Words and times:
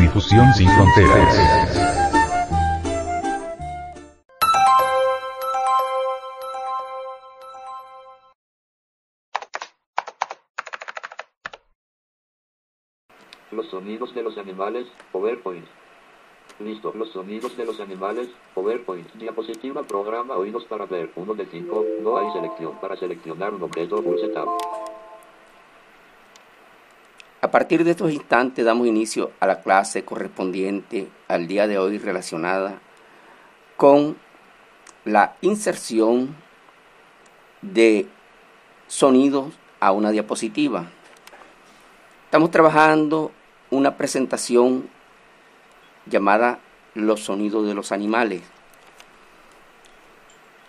Difusión 0.00 0.54
sin 0.54 0.70
fronteras. 0.70 1.76
Los 13.50 13.68
sonidos 13.68 14.14
de 14.14 14.22
los 14.22 14.38
animales, 14.38 14.86
PowerPoint. 15.12 15.66
Listo, 16.58 16.92
los 16.94 17.10
sonidos 17.12 17.54
de 17.58 17.66
los 17.66 17.78
animales, 17.80 18.28
PowerPoint. 18.54 19.12
Diapositiva, 19.14 19.82
programa, 19.82 20.36
oídos 20.36 20.64
para 20.64 20.86
ver. 20.86 21.10
1 21.16 21.34
de 21.34 21.44
5, 21.44 21.84
no 22.00 22.16
hay 22.16 22.32
selección. 22.32 22.80
Para 22.80 22.96
seleccionar 22.96 23.52
un 23.52 23.62
objeto, 23.62 24.02
pulse 24.02 24.28
Tab. 24.28 24.48
A 27.46 27.50
partir 27.52 27.84
de 27.84 27.92
estos 27.92 28.10
instantes 28.10 28.64
damos 28.64 28.88
inicio 28.88 29.30
a 29.38 29.46
la 29.46 29.60
clase 29.60 30.04
correspondiente 30.04 31.06
al 31.28 31.46
día 31.46 31.68
de 31.68 31.78
hoy 31.78 31.96
relacionada 31.96 32.80
con 33.76 34.16
la 35.04 35.36
inserción 35.42 36.34
de 37.62 38.08
sonidos 38.88 39.54
a 39.78 39.92
una 39.92 40.10
diapositiva. 40.10 40.86
Estamos 42.24 42.50
trabajando 42.50 43.30
una 43.70 43.96
presentación 43.96 44.90
llamada 46.06 46.58
Los 46.94 47.20
sonidos 47.20 47.64
de 47.64 47.74
los 47.74 47.92
animales. 47.92 48.42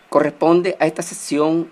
Corresponde 0.10 0.78
a 0.80 0.86
esta 0.86 1.02
sección 1.02 1.72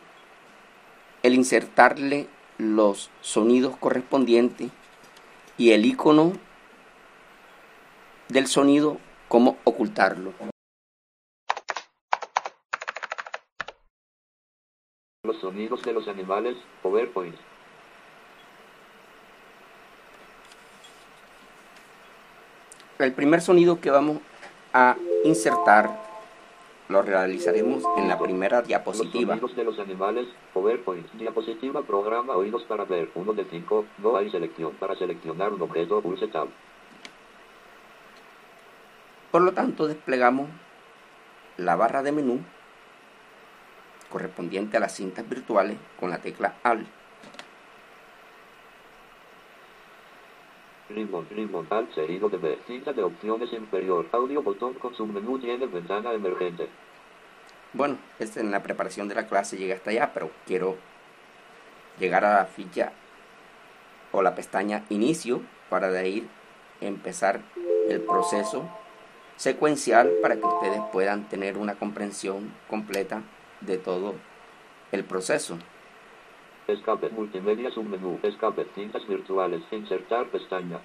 el 1.21 1.35
insertarle 1.35 2.27
los 2.57 3.11
sonidos 3.21 3.77
correspondientes 3.77 4.71
y 5.57 5.71
el 5.71 5.85
icono 5.85 6.33
del 8.27 8.47
sonido, 8.47 8.97
cómo 9.27 9.57
ocultarlo. 9.63 10.33
Los 15.23 15.39
sonidos 15.39 15.81
de 15.83 15.93
los 15.93 16.07
animales, 16.07 16.57
PowerPoint. 16.81 17.35
El 22.99 23.13
primer 23.13 23.41
sonido 23.41 23.79
que 23.81 23.91
vamos 23.91 24.19
a 24.73 24.95
insertar 25.23 26.14
lo 26.87 27.01
realizaremos 27.01 27.83
en 27.97 28.07
la 28.07 28.19
primera 28.19 28.61
diapositiva. 28.61 29.35
Los 29.35 29.55
de 29.55 29.63
los 29.63 29.79
animales, 29.79 30.27
PowerPoint. 30.53 31.11
Diapositiva, 31.13 31.81
programa, 31.81 32.35
oídos 32.35 32.63
para 32.63 32.85
ver. 32.85 33.09
1 33.15 33.33
de 33.33 33.45
5, 33.45 33.85
no 33.99 34.15
hay 34.15 34.29
selección. 34.29 34.73
Para 34.73 34.95
seleccionar 34.95 35.51
un 35.51 35.61
objeto, 35.61 36.01
pulse 36.01 36.27
Tab. 36.27 36.47
Por 39.31 39.41
lo 39.41 39.51
tanto, 39.53 39.87
desplegamos 39.87 40.49
la 41.57 41.75
barra 41.75 42.03
de 42.03 42.11
menú 42.11 42.39
correspondiente 44.09 44.77
a 44.77 44.79
las 44.79 44.93
cintas 44.93 45.27
virtuales 45.27 45.77
con 45.99 46.09
la 46.09 46.19
tecla 46.19 46.55
Alt. 46.63 46.87
Ribbon, 50.95 51.27
ribbon, 51.29 51.67
alt 51.69 51.93
seguido 51.93 52.29
de 52.29 52.37
B. 52.37 52.57
Cinta 52.65 52.93
de 52.93 53.03
opciones 53.03 53.51
inferior. 53.51 54.07
Audio 54.13 54.41
botón 54.41 54.75
con 54.75 54.95
submenú 54.95 55.37
tiene 55.37 55.67
ventana 55.67 56.13
emergente. 56.13 56.69
Bueno, 57.73 57.97
este 58.17 58.39
en 58.39 58.49
la 58.49 58.63
preparación 58.63 59.09
de 59.09 59.15
la 59.15 59.27
clase 59.27 59.57
llega 59.57 59.75
hasta 59.75 59.89
allá, 59.89 60.11
pero 60.13 60.31
quiero 60.45 60.77
llegar 61.99 62.23
a 62.23 62.37
la 62.37 62.45
ficha 62.45 62.93
o 64.13 64.21
la 64.21 64.35
pestaña 64.35 64.85
inicio 64.89 65.41
para 65.69 65.91
de 65.91 65.99
ahí 65.99 66.29
empezar 66.79 67.41
el 67.89 67.99
proceso 67.99 68.69
secuencial 69.35 70.09
para 70.21 70.37
que 70.37 70.45
ustedes 70.45 70.79
puedan 70.93 71.27
tener 71.27 71.57
una 71.57 71.75
comprensión 71.75 72.53
completa 72.69 73.21
de 73.59 73.77
todo 73.77 74.15
el 74.93 75.03
proceso. 75.03 75.57
Escape 76.67 77.09
multimedia 77.09 77.69
submenú. 77.71 78.19
Escape 78.23 78.65
cintas 78.73 79.07
virtuales. 79.07 79.61
Insertar 79.71 80.25
pestaña. 80.27 80.79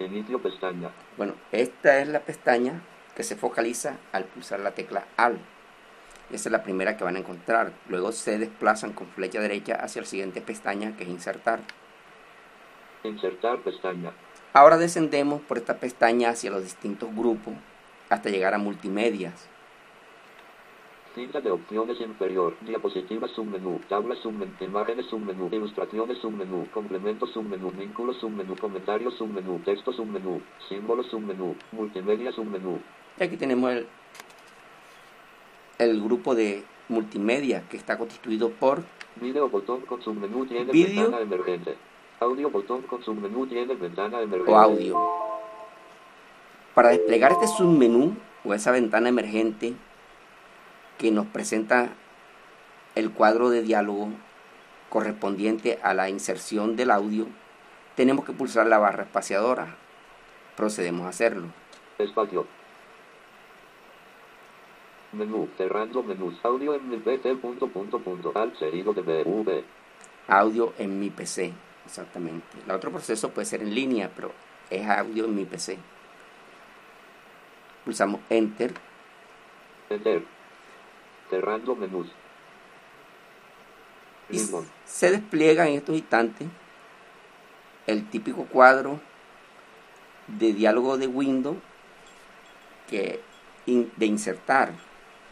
Inicio 0.00 0.40
pestaña. 0.40 0.90
Bueno, 1.16 1.34
esta 1.52 2.00
es 2.00 2.08
la 2.08 2.20
pestaña 2.20 2.80
que 3.14 3.22
se 3.22 3.36
focaliza 3.36 3.98
al 4.12 4.24
pulsar 4.24 4.60
la 4.60 4.72
tecla 4.72 5.06
Alt. 5.16 5.40
Esa 6.30 6.48
es 6.48 6.52
la 6.52 6.62
primera 6.62 6.96
que 6.96 7.04
van 7.04 7.16
a 7.16 7.20
encontrar. 7.20 7.72
Luego 7.88 8.12
se 8.12 8.38
desplazan 8.38 8.92
con 8.92 9.06
flecha 9.08 9.40
derecha 9.40 9.74
hacia 9.76 10.02
la 10.02 10.08
siguiente 10.08 10.40
pestaña 10.40 10.96
que 10.96 11.04
es 11.04 11.08
insertar. 11.08 11.60
Insertar 13.02 13.58
pestaña. 13.60 14.12
Ahora 14.52 14.76
descendemos 14.76 15.40
por 15.42 15.56
esta 15.56 15.78
pestaña 15.78 16.30
hacia 16.30 16.50
los 16.50 16.62
distintos 16.62 17.14
grupos 17.14 17.54
hasta 18.08 18.28
llegar 18.28 18.54
a 18.54 18.58
multimedias. 18.58 19.48
Cinta 21.14 21.40
de 21.40 21.50
opciones 21.50 22.00
inferior. 22.00 22.54
Diapositiva 22.60 23.26
submenú. 23.28 23.80
Tabla 23.88 24.14
submenú. 24.16 24.52
Imágenes 24.60 25.06
submenú. 25.06 25.48
Ilustraciones 25.50 26.18
submenú. 26.18 26.66
Complementos 26.72 27.30
submenú. 27.32 27.70
Vínculos 27.72 28.18
submenú. 28.18 28.54
Comentarios 28.56 29.14
submenú. 29.14 29.58
Texto 29.64 29.92
submenú. 29.92 30.40
Símbolos 30.68 31.06
submenú. 31.06 31.56
Multimedia 31.72 32.30
submenú. 32.32 32.78
Y 33.18 33.22
aquí 33.24 33.36
tenemos 33.36 33.72
el, 33.72 33.86
el 35.78 36.00
grupo 36.02 36.34
de 36.34 36.62
multimedia 36.88 37.62
que 37.68 37.76
está 37.76 37.98
constituido 37.98 38.50
por 38.50 38.82
Video 39.16 39.48
botón 39.48 39.80
con 39.80 40.00
submenú 40.00 40.46
tiene 40.46 40.70
Video. 40.70 41.02
ventana 41.04 41.20
emergente. 41.22 41.74
Audio 42.20 42.50
botón 42.50 42.82
con 42.82 43.02
submenú 43.02 43.46
tiene 43.46 43.74
ventana 43.74 44.20
emergente. 44.20 44.52
o 44.52 44.56
audio. 44.58 44.96
Para 46.74 46.90
desplegar 46.90 47.32
este 47.32 47.48
submenú 47.48 48.14
o 48.44 48.54
esa 48.54 48.70
ventana 48.70 49.08
emergente 49.08 49.74
que 50.98 51.10
nos 51.10 51.26
presenta 51.26 51.90
el 52.94 53.12
cuadro 53.12 53.50
de 53.50 53.62
diálogo 53.62 54.10
correspondiente 54.90 55.78
a 55.82 55.94
la 55.94 56.10
inserción 56.10 56.76
del 56.76 56.90
audio, 56.90 57.26
tenemos 57.94 58.24
que 58.24 58.32
pulsar 58.32 58.66
la 58.66 58.78
barra 58.78 59.04
espaciadora. 59.04 59.76
Procedemos 60.56 61.06
a 61.06 61.10
hacerlo. 61.10 61.48
Espacio. 61.98 62.46
Menú, 65.12 65.48
cerrando 65.56 66.02
menús. 66.02 66.34
Audio 66.42 66.74
en 66.74 66.88
mi 66.88 66.96
PT, 66.96 67.36
punto, 67.36 67.68
punto, 67.68 67.98
punto. 67.98 68.32
Alt 68.34 68.56
seguido 68.56 68.92
de 68.92 69.02
BV. 69.02 69.64
Audio 70.26 70.74
en 70.78 71.00
mi 71.00 71.10
PC, 71.10 71.52
exactamente. 71.86 72.46
El 72.66 72.70
otro 72.72 72.90
proceso 72.90 73.30
puede 73.30 73.46
ser 73.46 73.62
en 73.62 73.74
línea, 73.74 74.10
pero 74.14 74.32
es 74.68 74.86
audio 74.86 75.24
en 75.24 75.34
mi 75.34 75.44
PC. 75.44 75.78
Pulsamos 77.84 78.20
Enter 78.28 78.74
Enter. 79.90 80.37
Cerrando 81.30 81.74
menús. 81.76 82.08
y 84.30 84.38
se 84.84 85.10
despliega 85.10 85.66
en 85.66 85.76
estos 85.76 85.96
instantes 85.96 86.46
el 87.86 88.10
típico 88.10 88.44
cuadro 88.44 89.00
de 90.26 90.52
diálogo 90.52 90.98
de 90.98 91.06
Windows 91.06 91.56
que 92.86 93.20
in- 93.64 93.90
de 93.96 94.04
insertar. 94.06 94.72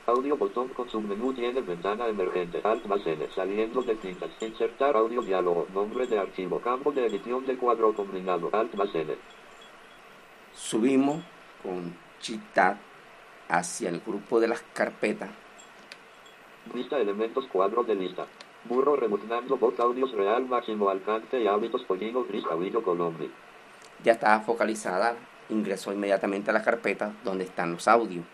Audio 0.06 0.36
botón 0.38 0.68
con 0.68 0.88
submenú 0.88 1.34
tiene 1.34 1.60
ventana 1.60 2.06
emergente. 2.06 2.62
N. 2.64 3.28
Saliendo 3.34 3.82
de 3.82 3.96
tintas. 3.96 4.30
Insertar 4.40 4.96
audio 4.96 5.20
diálogo. 5.20 5.66
Nombre 5.74 6.06
de 6.06 6.18
archivo. 6.18 6.60
Campo 6.60 6.90
de 6.92 7.04
edición 7.06 7.44
de 7.44 7.56
cuadro 7.56 7.92
combinado. 7.92 8.48
N. 8.52 9.16
Subimos 10.54 11.22
con 11.62 11.94
Shift 12.22 12.54
Tab 12.54 12.76
hacia 13.48 13.90
el 13.90 14.00
grupo 14.00 14.40
de 14.40 14.48
las 14.48 14.62
carpetas. 14.72 15.28
Lista 16.74 16.98
elementos 16.98 17.46
cuadro 17.46 17.84
de 17.84 17.94
lista. 17.94 18.26
Burro 18.64 18.96
rebuznando 18.96 19.56
voz 19.56 19.78
audios 19.78 20.12
real 20.12 20.46
máximo 20.46 20.90
alcance 20.90 21.40
y 21.40 21.46
hábitos 21.46 21.84
pollino 21.84 22.24
gris 22.24 22.44
cabello 22.44 22.82
Colombia. 22.82 23.28
Ya 24.02 24.12
estaba 24.12 24.40
focalizada, 24.40 25.16
ingresó 25.48 25.92
inmediatamente 25.92 26.50
a 26.50 26.54
la 26.54 26.62
carpeta 26.62 27.12
donde 27.24 27.44
están 27.44 27.72
los 27.72 27.86
audios. 27.86 28.24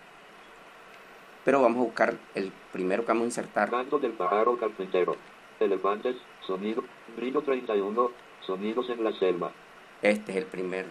Pero 1.45 1.61
vamos 1.61 1.79
a 1.79 1.85
buscar 1.85 2.15
el 2.35 2.53
primero 2.73 3.03
que 3.03 3.09
vamos 3.09 3.23
a 3.23 3.27
insertar. 3.27 3.71
Canto 3.71 3.99
del 3.99 4.13
pájaro 4.13 4.57
carpintero. 4.57 5.17
Elefantes. 5.59 6.17
Sonido. 6.47 6.85
Brillo 7.17 7.43
31. 7.43 8.11
Sonidos 8.47 8.89
en 8.91 9.05
la 9.05 9.13
selva. 9.13 9.53
Este 10.01 10.33
es 10.33 10.39
el 10.39 10.47
primer 10.47 10.87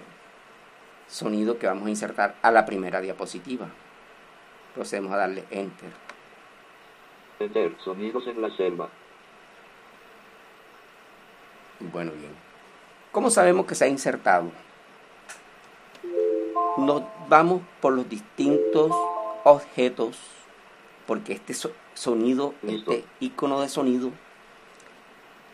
sonido 1.08 1.58
que 1.58 1.68
vamos 1.68 1.88
a 1.88 1.90
insertar 1.90 2.36
a 2.42 2.52
la 2.52 2.66
primera 2.66 3.02
diapositiva. 3.02 3.68
Procedemos 4.74 5.12
a 5.12 5.18
darle 5.18 5.46
Enter. 5.52 6.11
Sonidos 7.84 8.28
en 8.28 8.42
la 8.42 8.56
selva. 8.56 8.90
Bueno, 11.80 12.12
bien. 12.12 12.32
¿Cómo 13.12 13.30
sabemos 13.30 13.66
que 13.66 13.76
se 13.76 13.86
ha 13.86 13.88
insertado? 13.88 14.52
Nos 16.78 17.04
vamos 17.28 17.62
por 17.82 17.94
los 17.94 18.08
distintos 18.08 18.92
objetos, 19.44 20.18
porque 21.08 21.34
este 21.34 21.54
so- 21.54 21.72
sonido, 21.94 22.54
Listo. 22.62 22.92
este 22.92 23.06
icono 23.20 23.62
de 23.62 23.70
sonido, 23.70 24.12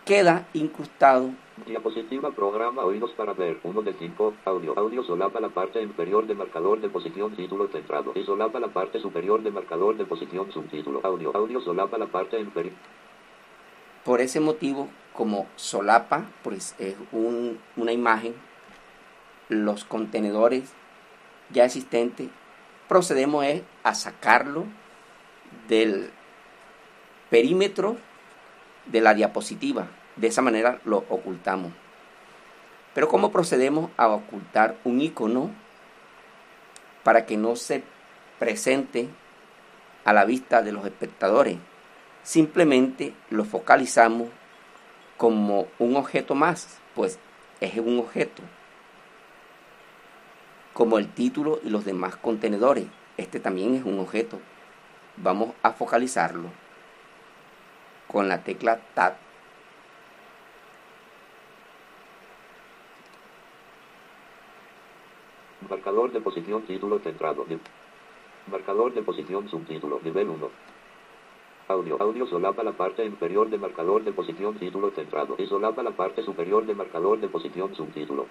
queda 0.08 0.48
incrustado 0.54 1.30
Diapositiva 1.66 2.32
programa 2.32 2.84
oídos 2.84 3.12
para 3.18 3.34
ver. 3.34 3.60
1 3.64 3.82
de 3.82 3.94
5. 3.94 4.34
Audio. 4.46 4.78
Audio 4.78 5.04
solapa 5.04 5.40
la 5.40 5.50
parte 5.50 5.82
inferior 5.82 6.28
de 6.28 6.36
marcador 6.36 6.80
de 6.80 6.88
posición 6.88 7.36
título 7.36 7.68
centrado. 7.70 8.12
Y 8.14 8.24
solapa 8.24 8.60
la 8.60 8.68
parte 8.68 9.00
superior 9.00 9.42
de 9.42 9.50
marcador 9.50 9.98
de 9.98 10.06
posición 10.06 10.52
subtítulo. 10.52 11.02
Audio. 11.04 11.36
Audio 11.36 11.60
solapa 11.62 11.98
la 11.98 12.06
parte 12.06 12.40
inferior. 12.40 12.76
Por 14.06 14.22
ese 14.22 14.40
motivo, 14.40 14.88
como 15.14 15.48
solapa, 15.56 16.26
pues 16.44 16.76
es 16.78 16.96
un- 17.12 17.60
una 17.76 17.92
imagen, 17.92 18.36
los 19.50 19.84
contenedores 19.84 20.72
ya 21.50 21.66
existentes, 21.66 22.30
procedemos 22.88 23.44
es 23.46 23.64
a 23.84 23.96
sacarlo 23.96 24.66
del 25.68 26.12
perímetro 27.32 27.98
de 28.92 29.02
la 29.02 29.14
diapositiva. 29.14 29.88
De 30.16 30.28
esa 30.28 30.42
manera 30.42 30.80
lo 30.86 30.98
ocultamos. 31.10 31.72
Pero 32.94 33.08
¿cómo 33.08 33.32
procedemos 33.32 33.92
a 33.98 34.08
ocultar 34.08 34.78
un 34.84 35.02
icono 35.02 35.52
para 37.04 37.26
que 37.26 37.38
no 37.38 37.56
se 37.56 37.84
presente 38.40 39.08
a 40.04 40.14
la 40.14 40.26
vista 40.26 40.62
de 40.62 40.72
los 40.72 40.86
espectadores? 40.86 41.58
simplemente 42.28 43.14
lo 43.30 43.46
focalizamos 43.46 44.28
como 45.16 45.68
un 45.80 45.96
objeto 45.96 46.36
más, 46.36 46.78
pues 46.94 47.20
es 47.62 47.78
un 47.78 48.00
objeto, 48.00 48.44
como 50.74 50.98
el 50.98 51.08
título 51.08 51.62
y 51.64 51.70
los 51.70 51.86
demás 51.86 52.18
contenedores. 52.18 52.86
Este 53.16 53.40
también 53.40 53.76
es 53.76 53.86
un 53.86 53.98
objeto. 54.00 54.42
Vamos 55.16 55.54
a 55.64 55.72
focalizarlo 55.72 56.50
con 58.08 58.28
la 58.28 58.44
tecla 58.44 58.80
Tab. 58.94 59.16
Marcador 65.70 66.12
de 66.12 66.22
posición 66.22 66.64
título 66.64 67.00
centrado. 67.00 67.46
Marcador 68.52 68.94
de 68.94 69.02
posición 69.02 69.50
subtítulo. 69.50 70.00
Nivel 70.04 70.30
1. 70.30 70.50
Audio. 71.70 72.02
Audio 72.02 72.28
solapa 72.28 72.64
la 72.64 72.72
parte 72.74 73.04
inferior 73.04 73.50
de 73.50 73.58
marcador 73.58 74.04
de 74.04 74.12
posición 74.14 74.56
título 74.58 74.92
centrado. 74.92 75.36
Y 75.38 75.48
solapa 75.48 75.84
la 75.84 75.92
parte 75.92 76.24
superior 76.24 76.66
de 76.66 76.76
marcador 76.76 77.20
de 77.20 77.28
posición 77.28 77.76
subtítulo. 77.76 78.28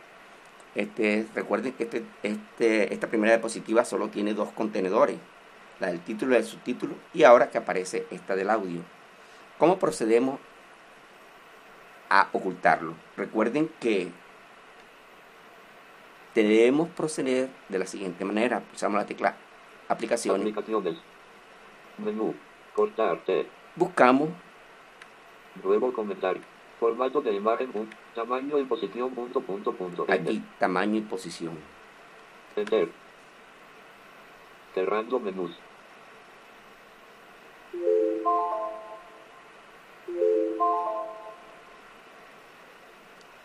Este, 0.74 1.20
es- 1.20 1.34
recuerden 1.34 1.72
que 1.72 1.84
este, 1.84 2.04
este, 2.22 2.92
esta 2.94 3.08
primera 3.08 3.32
diapositiva 3.34 3.84
solo 3.84 4.08
tiene 4.08 4.34
dos 4.34 4.50
contenedores, 4.52 5.18
la 5.80 5.88
del 5.88 6.00
título 6.00 6.34
y 6.34 6.36
el 6.38 6.44
subtítulo, 6.44 6.94
y 7.14 7.22
ahora 7.24 7.50
que 7.50 7.56
aparece 7.58 8.06
esta 8.10 8.36
del 8.36 8.50
audio. 8.50 8.80
¿Cómo 9.58 9.78
procedemos 9.78 10.38
a 12.10 12.28
ocultarlo? 12.32 12.94
Recuerden 13.16 13.70
que 13.80 14.10
debemos 16.34 16.88
proceder 16.90 17.48
de 17.68 17.78
la 17.78 17.86
siguiente 17.86 18.24
manera. 18.24 18.60
Pulsamos 18.60 18.98
la 18.98 19.06
tecla 19.06 19.36
aplicaciones, 19.88 20.40
Aplicaciones. 20.40 20.96
Menú. 21.98 22.34
Cortar. 22.74 23.24
T. 23.24 23.46
buscamos 23.74 24.28
Nuevo 25.62 25.92
comentario. 25.92 26.42
Formato 26.78 27.22
de 27.22 27.32
imagen. 27.32 27.70
Tamaño 28.14 28.58
y 28.58 28.64
posición. 28.64 29.10
Punto, 29.14 29.40
punto, 29.40 29.72
punto. 29.72 30.06
aquí 30.08 30.42
tamaño 30.58 30.96
y 30.98 31.02
posición. 31.02 31.58
Enter. 32.54 32.90
Cerrando 34.74 35.18
menús. 35.18 35.58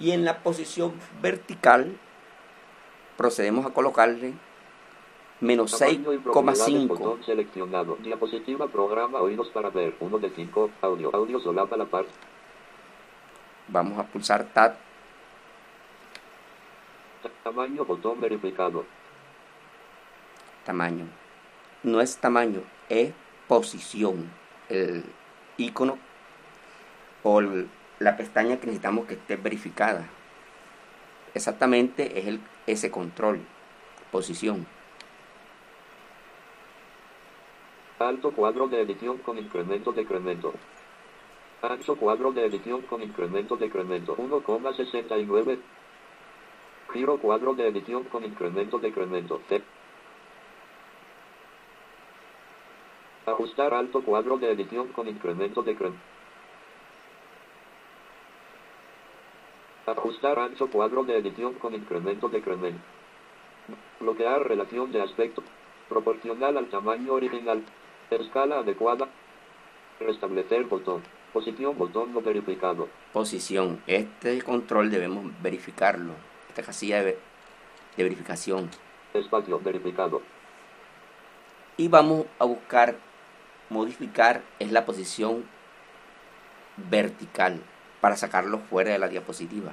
Y 0.01 0.11
en 0.11 0.25
la 0.25 0.39
posición 0.39 0.93
vertical 1.21 1.95
procedemos 3.17 3.65
a 3.67 3.69
colocarle 3.69 4.33
menos 5.39 5.77
Tamaño 5.77 6.13
y 6.13 6.17
propiedades, 6.17 6.59
6,5. 6.67 6.87
Botón 6.87 7.23
seleccionado. 7.23 7.97
Diapositiva 8.01 8.67
programa 8.67 9.19
oídos 9.21 9.49
para 9.49 9.69
ver. 9.69 9.95
1 9.99 10.17
de 10.17 10.29
5. 10.31 10.71
Audio. 10.81 11.15
Audio 11.15 11.39
solapa 11.39 11.77
la 11.77 11.85
parte. 11.85 12.09
Vamos 13.67 13.99
a 13.99 14.03
pulsar 14.03 14.43
Tab 14.53 14.73
Ta- 17.21 17.29
Tamaño 17.43 17.85
botón 17.85 18.19
verificado. 18.19 18.83
tamaño. 20.65 21.05
No 21.83 22.01
es 22.01 22.17
tamaño, 22.17 22.61
es 22.89 23.13
posición. 23.47 24.29
El 24.69 25.03
icono 25.57 25.97
o 27.23 27.39
el- 27.39 27.69
la 28.01 28.17
pestaña 28.17 28.59
que 28.59 28.65
necesitamos 28.65 29.05
que 29.05 29.13
esté 29.13 29.35
verificada. 29.35 30.09
Exactamente 31.35 32.19
es 32.19 32.25
el, 32.25 32.41
ese 32.65 32.89
control, 32.89 33.41
posición. 34.11 34.65
Alto 37.99 38.31
cuadro 38.31 38.67
de 38.67 38.81
edición 38.81 39.19
con 39.19 39.37
incremento 39.37 39.91
decremento. 39.91 40.53
Ancho 41.61 41.95
cuadro 41.95 42.31
de 42.31 42.43
edición 42.43 42.81
con 42.81 43.03
incremento 43.03 43.55
decremento. 43.55 44.17
1,69. 44.17 45.59
Giro 46.91 47.17
cuadro 47.19 47.53
de 47.53 47.67
edición 47.67 48.03
con 48.05 48.25
incremento 48.25 48.79
decremento. 48.79 49.39
T. 49.47 49.61
Ajustar 53.27 53.75
alto 53.75 54.01
cuadro 54.01 54.37
de 54.39 54.51
edición 54.51 54.87
con 54.87 55.07
incremento 55.07 55.61
decremento. 55.61 56.20
Ajustar 59.91 60.39
ancho 60.39 60.69
cuadro 60.69 61.03
de 61.03 61.17
edición 61.17 61.53
con 61.55 61.73
incremento 61.73 62.29
decremento. 62.29 62.81
Bloquear 63.99 64.47
relación 64.47 64.89
de 64.93 65.01
aspecto. 65.01 65.43
Proporcional 65.89 66.57
al 66.57 66.69
tamaño 66.69 67.11
original. 67.13 67.61
Escala 68.09 68.59
adecuada. 68.59 69.09
Restablecer 69.99 70.63
botón. 70.63 71.03
Posición 71.33 71.77
botón 71.77 72.13
no 72.13 72.21
verificado. 72.21 72.87
Posición. 73.11 73.81
Este 73.85 74.41
control 74.41 74.89
debemos 74.91 75.25
verificarlo. 75.41 76.13
Esta 76.47 76.63
casilla 76.63 77.03
de, 77.03 77.17
de 77.97 78.03
verificación. 78.03 78.69
Espacio 79.13 79.59
verificado. 79.59 80.21
Y 81.75 81.89
vamos 81.89 82.27
a 82.39 82.45
buscar 82.45 82.95
modificar 83.69 84.41
es 84.59 84.71
la 84.71 84.85
posición 84.85 85.43
vertical 86.77 87.59
para 88.01 88.17
sacarlo 88.17 88.57
fuera 88.57 88.91
de 88.91 88.99
la 88.99 89.07
diapositiva. 89.07 89.71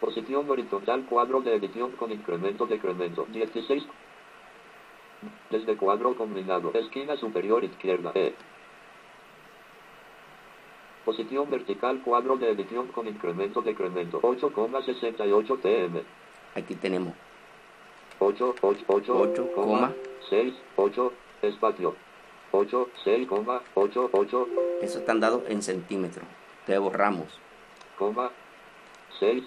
Posición 0.00 0.48
horizontal 0.50 1.06
cuadro 1.06 1.40
de 1.40 1.54
edición 1.54 1.92
con 1.92 2.12
incremento 2.12 2.66
decremento. 2.66 3.26
16. 3.32 3.82
Desde 5.50 5.76
cuadro 5.76 6.14
combinado. 6.14 6.72
Esquina 6.74 7.16
superior 7.16 7.64
izquierda. 7.64 8.12
E. 8.14 8.34
Posición 11.04 11.50
vertical 11.50 12.02
cuadro 12.04 12.36
de 12.36 12.50
edición 12.50 12.88
con 12.88 13.08
incremento 13.08 13.62
decremento. 13.62 14.20
8,68 14.20 15.60
tm. 15.60 16.02
Aquí 16.54 16.74
tenemos 16.74 17.14
8, 18.18 18.54
8, 18.60 18.84
8, 18.86 19.16
Ocho, 19.16 19.52
coma. 19.54 19.92
6, 20.28 20.54
8, 20.76 21.12
espacio. 21.42 21.94
8, 22.52 22.88
6, 23.02 23.28
8, 23.74 24.10
8, 24.12 24.48
Eso 24.82 24.98
están 24.98 25.20
dados 25.20 25.42
en 25.48 25.62
centímetros. 25.62 26.24
Entonces 26.60 26.80
borramos. 26.80 27.26
coma, 27.98 28.30
6, 29.18 29.42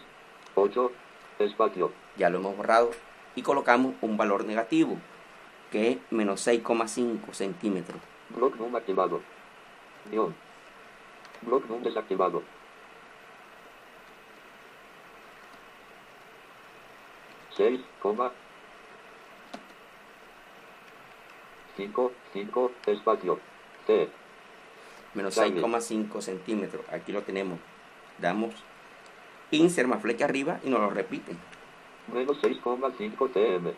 8, 0.55 0.91
espacio. 1.39 1.91
Ya 2.17 2.29
lo 2.29 2.39
hemos 2.39 2.57
borrado. 2.57 2.91
Y 3.35 3.41
colocamos 3.43 3.93
un 4.01 4.17
valor 4.17 4.45
negativo, 4.45 4.97
que 5.71 5.91
es 5.91 5.97
menos 6.09 6.45
6,5 6.47 7.33
centímetros. 7.33 7.99
Block 8.29 8.55
num 8.55 8.75
activado. 8.75 9.21
Guión. 10.09 10.33
Block 11.41 11.67
num 11.69 11.83
desactivado. 11.83 12.41
Seis, 17.55 17.79
coma. 18.01 18.31
Cinco, 21.75 22.11
cinco, 22.33 22.71
espacio. 22.85 23.39
T. 23.85 24.09
Menos 25.13 25.35
Cambio. 25.35 25.65
6,5 25.65 26.21
centímetros. 26.21 26.85
Aquí 26.91 27.11
lo 27.11 27.21
tenemos. 27.23 27.59
Damos 28.17 28.53
insert 29.51 29.87
más 29.87 30.01
flecha 30.01 30.25
arriba 30.25 30.59
y 30.63 30.69
nos 30.69 30.79
lo 30.79 30.89
repite. 30.89 31.33
Menos 32.13 32.41
6,5 32.41 33.31
tm. 33.31 33.73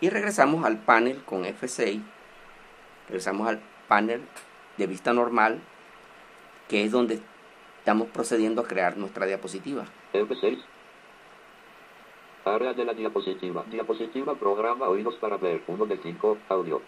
Y 0.00 0.10
regresamos 0.10 0.64
al 0.64 0.78
panel 0.78 1.22
con 1.24 1.44
F6. 1.44 2.00
Regresamos 3.08 3.48
al 3.48 3.60
panel 3.88 4.22
de 4.76 4.86
vista 4.86 5.12
normal, 5.12 5.60
que 6.68 6.84
es 6.84 6.92
donde 6.92 7.20
estamos 7.78 8.08
procediendo 8.08 8.62
a 8.62 8.68
crear 8.68 8.96
nuestra 8.96 9.26
diapositiva. 9.26 9.86
F6. 10.12 10.58
Área 12.48 12.72
de 12.72 12.84
la 12.84 12.94
diapositiva. 12.94 13.62
Diapositiva 13.70 14.34
programa 14.34 14.88
oídos 14.88 15.16
para 15.16 15.36
ver. 15.36 15.62
1 15.66 15.84
de 15.84 15.98
5. 15.98 16.38
Audio. 16.48 16.80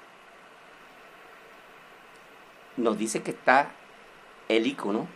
Nos 2.78 2.96
dice 2.96 3.22
que 3.22 3.32
está 3.32 3.70
el 4.48 4.66
icono 4.66 5.06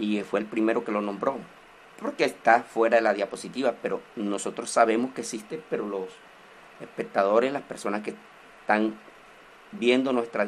y 0.00 0.20
fue 0.22 0.40
el 0.40 0.46
primero 0.46 0.84
que 0.84 0.90
lo 0.90 1.00
nombró, 1.00 1.36
porque 2.00 2.24
está 2.24 2.62
fuera 2.62 2.96
de 2.96 3.02
la 3.02 3.14
diapositiva, 3.14 3.76
pero 3.80 4.00
nosotros 4.16 4.70
sabemos 4.70 5.12
que 5.12 5.20
existe, 5.20 5.62
pero 5.70 5.86
los 5.86 6.08
espectadores, 6.80 7.52
las 7.52 7.62
personas 7.62 8.02
que 8.02 8.14
están 8.60 8.98
viendo 9.70 10.12
nuestra 10.12 10.46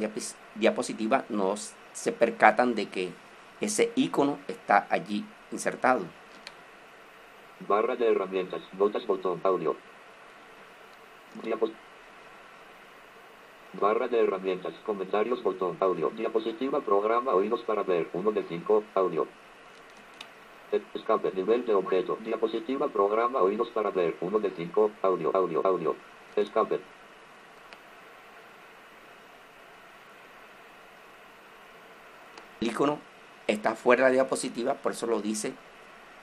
diapositiva, 0.57 1.25
no 1.29 1.55
se 1.93 2.13
percatan 2.13 2.75
de 2.75 2.89
que 2.89 3.13
ese 3.61 3.93
icono 3.95 4.39
está 4.49 4.89
allí 4.91 5.25
insertado. 5.53 6.18
Barra 7.67 7.97
de 7.97 8.09
herramientas. 8.11 8.63
Notas 8.79 9.07
botón. 9.07 9.41
Audio. 9.43 9.77
Diapos- 11.43 11.73
Barra 13.81 14.09
de 14.09 14.21
herramientas. 14.21 14.73
Comentarios 14.87 15.43
botón. 15.43 15.77
Audio. 15.81 16.11
Diapositiva 16.11 16.81
programa 16.81 17.35
oídos 17.35 17.61
para 17.63 17.83
ver. 17.83 18.09
1 18.13 18.33
de 18.33 18.43
5. 18.45 18.85
Audio. 18.95 19.27
Escape. 20.95 21.33
Nivel 21.35 21.65
de 21.67 21.75
objeto. 21.75 22.17
Diapositiva 22.21 22.89
programa 22.89 23.41
oídos 23.41 23.69
para 23.71 23.91
ver. 23.91 24.17
1 24.21 24.39
de 24.39 24.51
5. 24.51 24.91
Audio. 25.03 25.31
Audio. 25.35 25.67
Audio. 25.67 25.97
Escape. 26.37 26.81
El 32.61 32.69
icono 32.69 32.99
está 33.47 33.75
fuera 33.75 34.05
de 34.05 34.11
la 34.11 34.15
diapositiva, 34.15 34.75
por 34.75 34.93
eso 34.93 35.07
lo 35.07 35.21
dice, 35.21 35.53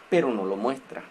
pero 0.10 0.30
no 0.30 0.46
lo 0.46 0.56
muestra. 0.58 1.04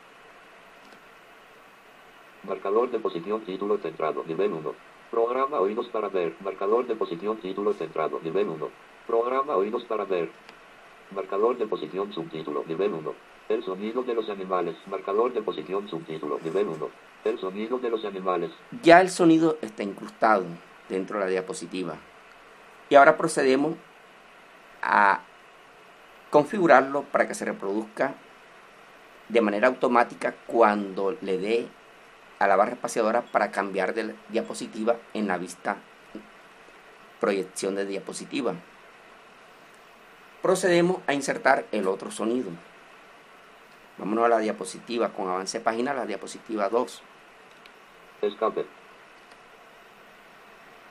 Marcador 2.46 2.90
de 2.90 2.98
posición 2.98 3.40
título 3.42 3.78
centrado. 3.78 4.22
Nivel 4.26 4.52
1. 4.52 4.74
Programa 5.10 5.60
oídos 5.60 5.88
para 5.88 6.08
ver. 6.08 6.34
Marcador 6.40 6.86
de 6.86 6.94
posición 6.94 7.38
título 7.38 7.72
centrado. 7.72 8.20
Nivel 8.22 8.48
1. 8.48 8.68
Programa 9.06 9.56
oídos 9.56 9.84
para 9.84 10.04
ver. 10.04 10.30
Marcador 11.14 11.56
de 11.56 11.66
posición 11.66 12.12
subtítulo. 12.12 12.64
Nivel 12.66 12.92
1. 12.92 13.14
El 13.48 13.64
sonido 13.64 14.02
de 14.02 14.14
los 14.14 14.28
animales. 14.28 14.76
Marcador 14.86 15.32
de 15.32 15.40
posición 15.40 15.88
subtítulo. 15.88 16.38
Nivel 16.44 16.68
1. 16.68 16.88
El 17.24 17.38
sonido 17.38 17.78
de 17.78 17.88
los 17.88 18.04
animales. 18.04 18.50
Ya 18.82 19.00
el 19.00 19.08
sonido 19.08 19.56
está 19.62 19.82
incrustado 19.82 20.44
dentro 20.90 21.18
de 21.18 21.24
la 21.24 21.30
diapositiva. 21.30 21.96
Y 22.90 22.96
ahora 22.96 23.16
procedemos 23.16 23.74
a 24.82 25.20
configurarlo 26.28 27.04
para 27.04 27.26
que 27.26 27.34
se 27.34 27.46
reproduzca 27.46 28.14
de 29.30 29.40
manera 29.40 29.68
automática 29.68 30.34
cuando 30.46 31.16
le 31.22 31.38
dé 31.38 31.68
a 32.38 32.46
la 32.46 32.56
barra 32.56 32.72
espaciadora 32.72 33.22
para 33.22 33.50
cambiar 33.50 33.94
de 33.94 34.14
diapositiva 34.28 34.96
en 35.12 35.28
la 35.28 35.38
vista 35.38 35.76
proyección 37.24 37.74
de 37.74 37.86
diapositiva. 37.86 38.54
Procedemos 40.42 40.98
a 41.06 41.14
insertar 41.14 41.64
el 41.72 41.88
otro 41.88 42.10
sonido. 42.10 42.50
Vámonos 43.96 44.26
a 44.26 44.28
la 44.28 44.38
diapositiva 44.40 45.08
con 45.08 45.28
avance 45.28 45.58
de 45.58 45.64
página, 45.64 45.94
la 45.94 46.04
diapositiva 46.04 46.68
2. 46.68 47.02
Escape. 48.20 48.66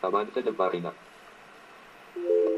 Avance 0.02 0.42
de 0.42 0.54
página. 0.54 0.92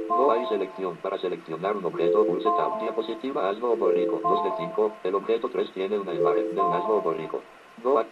No 0.07 0.31
hay 0.31 0.45
selección. 0.47 0.95
Para 0.97 1.17
seleccionar 1.17 1.75
un 1.75 1.83
objeto, 1.83 2.25
pulse 2.25 2.49
Tab. 2.57 2.79
Diapositiva 2.79 3.49
asno 3.49 3.71
o 3.71 3.75
borrico. 3.75 4.21
2 4.23 4.43
de 4.45 4.51
5. 4.57 4.91
El 5.03 5.15
objeto 5.15 5.49
3 5.49 5.71
tiene 5.73 5.99
una 5.99 6.13
imagen 6.13 6.55
de 6.55 6.61
un 6.61 6.73
asno 6.73 6.95
o 6.95 7.01
borrico. 7.01 7.41
No. 7.83 8.05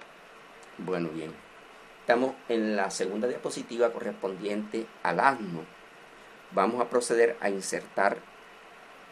Bueno, 0.78 1.10
bien. 1.10 1.32
Estamos 2.02 2.34
en 2.50 2.76
la 2.76 2.90
segunda 2.90 3.28
diapositiva 3.28 3.92
correspondiente 3.94 4.86
al 5.04 5.20
asno. 5.20 5.62
Vamos 6.52 6.82
a 6.82 6.90
proceder 6.90 7.38
a 7.40 7.50
insertar 7.50 8.18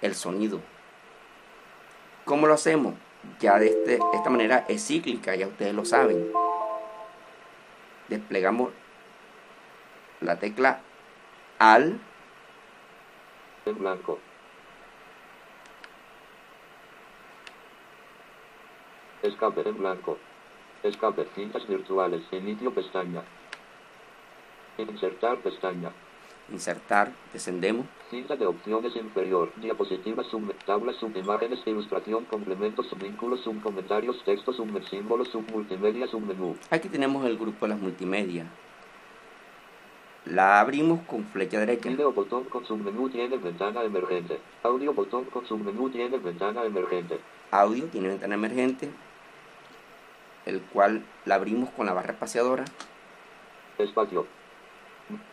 el 0.02 0.16
sonido. 0.16 0.60
¿Cómo 2.26 2.48
lo 2.48 2.54
hacemos? 2.54 2.96
Ya 3.40 3.60
de 3.60 3.68
este- 3.68 4.00
esta 4.14 4.30
manera 4.30 4.66
es 4.68 4.86
cíclica, 4.86 5.36
ya 5.36 5.48
ustedes 5.48 5.74
lo 5.74 5.86
saben. 5.86 6.32
Desplegamos 8.10 8.72
la 10.20 10.38
tecla 10.40 10.82
AL 11.60 12.00
En 13.66 13.78
blanco. 13.78 14.18
Escape 19.22 19.62
en 19.70 19.78
blanco. 19.78 20.18
Escape. 20.84 21.28
Cintas 21.36 21.68
virtuales. 21.68 22.22
Inicio 22.32 22.74
pestaña. 22.74 23.24
Insertar 24.78 25.38
pestaña. 25.38 25.92
insertar, 26.52 27.12
descendemos, 27.32 27.86
Cinta 28.10 28.36
de 28.36 28.46
opciones 28.46 28.94
inferior. 28.96 29.52
Diapositiva 29.56 30.24
sub. 30.24 30.54
Tabla 30.66 30.92
sub. 30.94 31.16
Imágenes. 31.16 31.60
Ilustración. 31.66 32.26
Complementos. 32.26 32.88
Subvínculos. 32.88 33.42
Subcomentarios. 33.42 34.22
Texto. 34.26 34.52
Subsímbolos. 34.52 35.30
Submultimedia. 35.30 36.08
Submenú. 36.08 36.58
Aquí 36.70 36.90
tenemos 36.90 37.26
el 37.26 37.38
grupo 37.38 37.66
de 37.66 37.70
las 37.70 37.80
multimedia. 37.80 38.48
La 40.26 40.60
abrimos 40.60 41.02
con 41.08 41.24
flecha 41.26 41.60
derecha. 41.60 41.90
Video 41.90 42.12
botón 42.12 42.44
con 42.44 42.64
submenú 42.66 43.10
tiene 43.10 43.38
ventana 43.38 43.84
emergente. 43.84 44.40
Audio 44.62 44.94
botón 44.94 45.26
con 45.26 45.48
submenú 45.48 45.90
tiene 45.90 46.16
ventana 46.18 46.64
emergente. 46.64 47.20
Audio 47.50 47.86
tiene 47.86 48.10
ventana 48.10 48.36
emergente, 48.36 48.92
el 50.46 50.62
cual 50.62 51.04
la 51.26 51.36
abrimos 51.36 51.70
con 51.72 51.86
la 51.86 51.94
barra 51.94 52.14
espaciadora. 52.14 52.66
Espacio. 53.78 54.26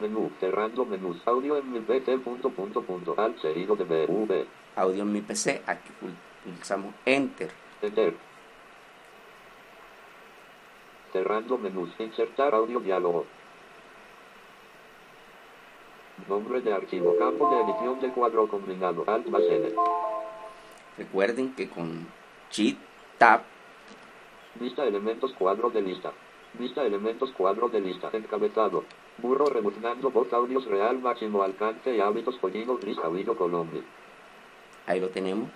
Menú, 0.01 0.31
cerrando 0.41 0.85
menús. 0.85 1.21
Audio 1.27 1.57
en 1.57 1.71
mi 1.73 1.81
PC, 1.81 2.19
punto, 2.19 2.51
punto, 2.51 2.83
punto. 2.83 3.15
Alt 3.17 3.41
seguido 3.41 3.77
de 3.77 3.85
BV. 3.85 4.47
Audio 4.77 5.03
en 5.03 5.13
mi 5.13 5.21
PC. 5.21 5.63
Aquí 5.67 5.91
pul- 6.01 6.15
pulsamos 6.45 6.93
Enter. 7.05 7.51
Enter. 7.83 8.15
Cerrando 11.13 11.59
menús. 11.59 11.91
Insertar 11.99 12.55
audio 12.55 12.81
diálogo. 12.81 13.25
Nombre 16.29 16.61
de 16.61 16.73
archivo. 16.73 17.17
Campo 17.19 17.49
de 17.55 17.61
edición 17.63 18.01
de 18.01 18.09
cuadro 18.11 18.49
combinado. 18.49 19.05
Alt 19.07 19.27
más 19.29 19.43
N. 19.43 19.73
Recuerden 20.97 21.55
que 21.55 21.69
con 21.69 22.07
Shift 22.51 22.79
Tab 23.19 23.43
Vista 24.55 24.85
elementos 24.85 25.33
cuadro 25.35 25.71
de 25.71 25.83
lista. 25.83 26.13
Vista 26.59 26.85
elementos 26.85 27.31
cuadro 27.33 27.69
de 27.69 27.81
lista. 27.81 28.11
Encabezado. 28.13 28.85
Burro 29.19 29.47
rebuznando 29.47 30.11
voz 30.11 30.33
audios 30.33 30.65
real 30.67 30.99
máximo 31.01 31.43
alcance 31.43 31.95
y 31.95 32.01
hábitos 32.01 32.37
pollino 32.39 32.77
gris 32.79 32.99
Javillo 32.99 33.37
Colombia. 33.37 33.83
ahí 34.87 35.01
lo 35.01 35.09
tenemos. 35.09 35.51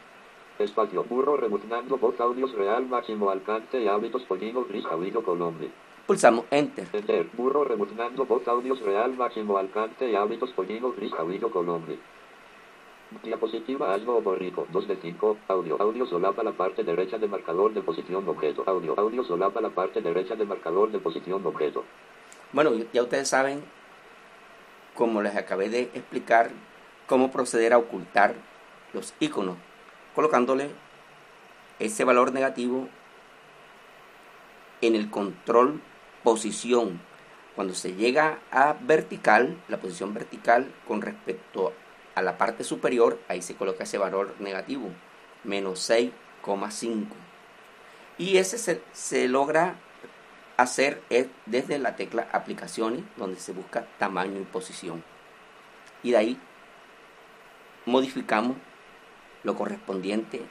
Espacio. 0.59 1.05
Burro 1.05 1.37
rebuznando 1.37 1.97
voz 1.97 2.21
audios 2.21 2.53
real 2.53 2.87
máximo 2.87 3.31
alcance 3.31 3.81
y 3.81 3.89
hábitos 3.89 4.23
pollino 4.25 4.65
gris 4.65 4.85
Javillo 4.85 5.23
Colombia. 5.25 5.71
Pulsamos 6.07 6.45
Enter. 6.51 6.87
Enter. 6.93 7.27
Burro 7.33 7.65
rebuznando 7.65 8.27
voz 8.27 8.47
audios 8.47 8.81
real 8.83 9.17
máximo 9.17 9.57
alcance 9.57 10.11
y 10.11 10.15
hábitos 10.15 10.53
pollino 10.53 10.93
gris 10.93 11.13
Javillo 11.13 11.51
Colombia. 11.51 11.97
Diapositiva 13.23 13.93
algo 13.93 14.21
borrico. 14.21 14.67
2 14.73 14.89
de 14.89 14.97
5. 14.97 15.39
Audio. 15.49 15.81
Audio 15.81 16.07
solapa 16.07 16.43
la 16.43 16.53
parte 16.53 16.83
derecha 16.83 17.19
de 17.19 17.29
marcador 17.29 17.73
de 17.73 17.83
posición 17.83 18.29
objeto. 18.29 18.65
Audio. 18.67 18.99
Audio 18.99 19.23
solapa 19.25 19.61
la 19.61 19.71
parte 19.71 20.01
derecha 20.01 20.35
de 20.35 20.45
marcador 20.45 20.91
de 20.91 20.99
posición 20.99 21.45
objeto. 21.47 21.85
Bueno, 22.53 22.73
ya 22.93 23.03
ustedes 23.03 23.29
saben, 23.29 23.63
como 24.95 25.23
les 25.23 25.37
acabé 25.37 25.69
de 25.69 25.83
explicar, 25.95 26.51
cómo 27.07 27.31
proceder 27.31 27.73
a 27.73 27.79
ocultar 27.79 28.35
los 28.93 29.15
iconos, 29.21 29.57
colocándole 30.15 30.71
ese 31.79 32.05
valor 32.05 32.33
negativo 32.33 32.89
en 34.81 34.95
el 34.95 35.11
control 35.11 35.81
posición. 36.23 37.01
Cuando 37.55 37.75
se 37.75 37.95
llega 37.95 38.39
a 38.51 38.75
vertical, 38.81 39.57
la 39.69 39.79
posición 39.79 40.15
vertical 40.15 40.73
con 40.89 41.03
respecto 41.03 41.73
a 42.15 42.23
la 42.23 42.39
parte 42.39 42.65
superior, 42.65 43.19
ahí 43.29 43.43
se 43.43 43.55
coloca 43.55 43.85
ese 43.85 43.99
valor 43.99 44.35
negativo, 44.39 44.91
menos 45.45 45.89
6,5. 45.89 47.07
Y 48.19 48.37
ese 48.37 48.59
se, 48.59 48.83
se 48.93 49.29
logra 49.29 49.77
hacer 50.57 51.03
es 51.11 51.27
desde 51.47 51.79
la 51.79 51.97
tecla 51.97 52.29
aplicaciones, 52.33 53.05
donde 53.17 53.41
se 53.41 53.53
busca 53.53 53.87
tamaño 53.99 54.41
y 54.41 54.45
posición. 54.45 55.03
Y 56.03 56.11
de 56.13 56.17
ahí 56.17 56.41
modificamos 57.87 58.57
lo 59.43 59.57
correspondiente 59.57 60.43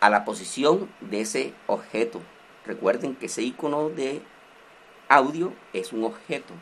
a 0.00 0.10
la 0.10 0.24
posición 0.24 0.88
de 1.00 1.22
ese 1.22 1.54
objeto. 1.66 2.20
Recuerden 2.64 3.16
que 3.16 3.26
ese 3.26 3.42
icono 3.42 3.88
de 3.88 4.22
audio 5.08 5.52
es 5.72 5.92
un 5.92 6.04
objeto. 6.04 6.54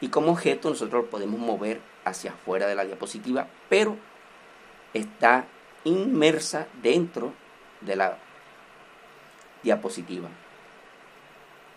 Y 0.00 0.08
como 0.08 0.32
objeto 0.32 0.70
nosotros 0.70 1.04
lo 1.04 1.10
podemos 1.10 1.38
mover 1.38 1.80
hacia 2.04 2.32
afuera 2.32 2.66
de 2.66 2.74
la 2.74 2.84
diapositiva, 2.84 3.46
pero 3.68 3.96
está 4.94 5.46
inmersa 5.84 6.66
dentro 6.82 7.32
de 7.80 7.96
la 7.96 8.18
diapositiva. 9.62 10.28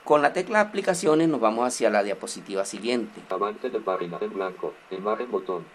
Con 0.04 0.22
la 0.22 0.34
tecla 0.34 0.60
aplicaciones 0.60 1.30
nos 1.30 1.40
vamos 1.40 1.66
hacia 1.66 1.90
la 1.90 2.04
diapositiva 2.04 2.66
siguiente. 2.66 3.22
Avance 3.30 3.70
de 3.70 3.80
página 3.80 4.18
en 4.20 4.34
blanco. 4.34 4.74
Imagen 4.92 5.32
botón. 5.32 5.66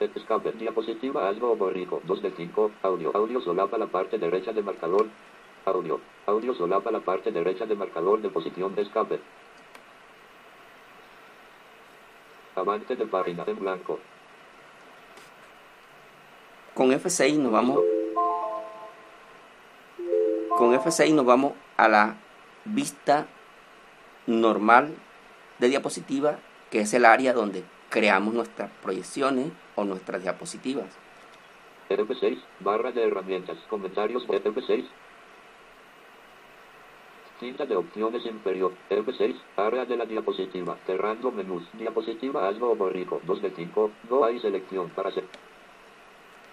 Escape. 0.00 0.52
Diapositiva 0.52 1.28
algo 1.28 1.54
borrico. 1.56 2.00
2 2.04 2.22
de 2.22 2.30
5. 2.30 2.70
Audio. 2.82 3.14
Audio 3.14 3.40
solapa 3.40 3.76
la 3.76 3.86
parte 3.86 4.16
derecha 4.16 4.52
de 4.52 4.62
marcador. 4.62 5.08
Audio. 5.66 6.00
Audio 6.28 6.52
solapa 6.52 6.90
la 6.90 7.00
parte 7.00 7.32
derecha 7.32 7.64
de 7.64 7.74
marcador 7.74 8.20
de 8.20 8.28
posición 8.28 8.74
de 8.74 8.82
escape. 8.82 9.18
Avance 12.54 12.96
de 12.96 13.06
página 13.06 13.44
en 13.46 13.58
blanco. 13.58 13.98
Con 16.74 16.90
F6 16.90 17.38
nos 17.38 17.50
vamos 17.50 17.82
con 20.50 20.74
F6 20.74 21.14
nos 21.14 21.24
vamos 21.24 21.54
a 21.78 21.88
la 21.88 22.16
vista 22.66 23.26
normal 24.26 24.94
de 25.58 25.68
diapositiva, 25.68 26.40
que 26.70 26.80
es 26.80 26.92
el 26.92 27.06
área 27.06 27.32
donde 27.32 27.64
creamos 27.88 28.34
nuestras 28.34 28.70
proyecciones 28.82 29.50
o 29.76 29.84
nuestras 29.84 30.20
diapositivas. 30.22 30.94
F6. 31.88 32.38
Barra 32.60 32.92
de 32.92 33.06
herramientas. 33.06 33.56
Comentarios. 33.70 34.28
F6. 34.28 34.84
Cinta 37.40 37.66
de 37.66 37.76
opciones 37.76 38.26
inferior. 38.26 38.72
F6. 38.90 39.34
Área 39.56 39.84
de 39.84 39.96
la 39.96 40.04
diapositiva. 40.06 40.76
Cerrando 40.86 41.30
menús. 41.30 41.62
Diapositiva 41.74 42.48
algo 42.48 42.74
borrico. 42.74 43.20
2 43.24 43.42
de 43.42 43.50
5. 43.50 43.90
No 44.10 44.24
hay 44.24 44.40
selección 44.40 44.88
para 44.90 45.10
se 45.12 45.22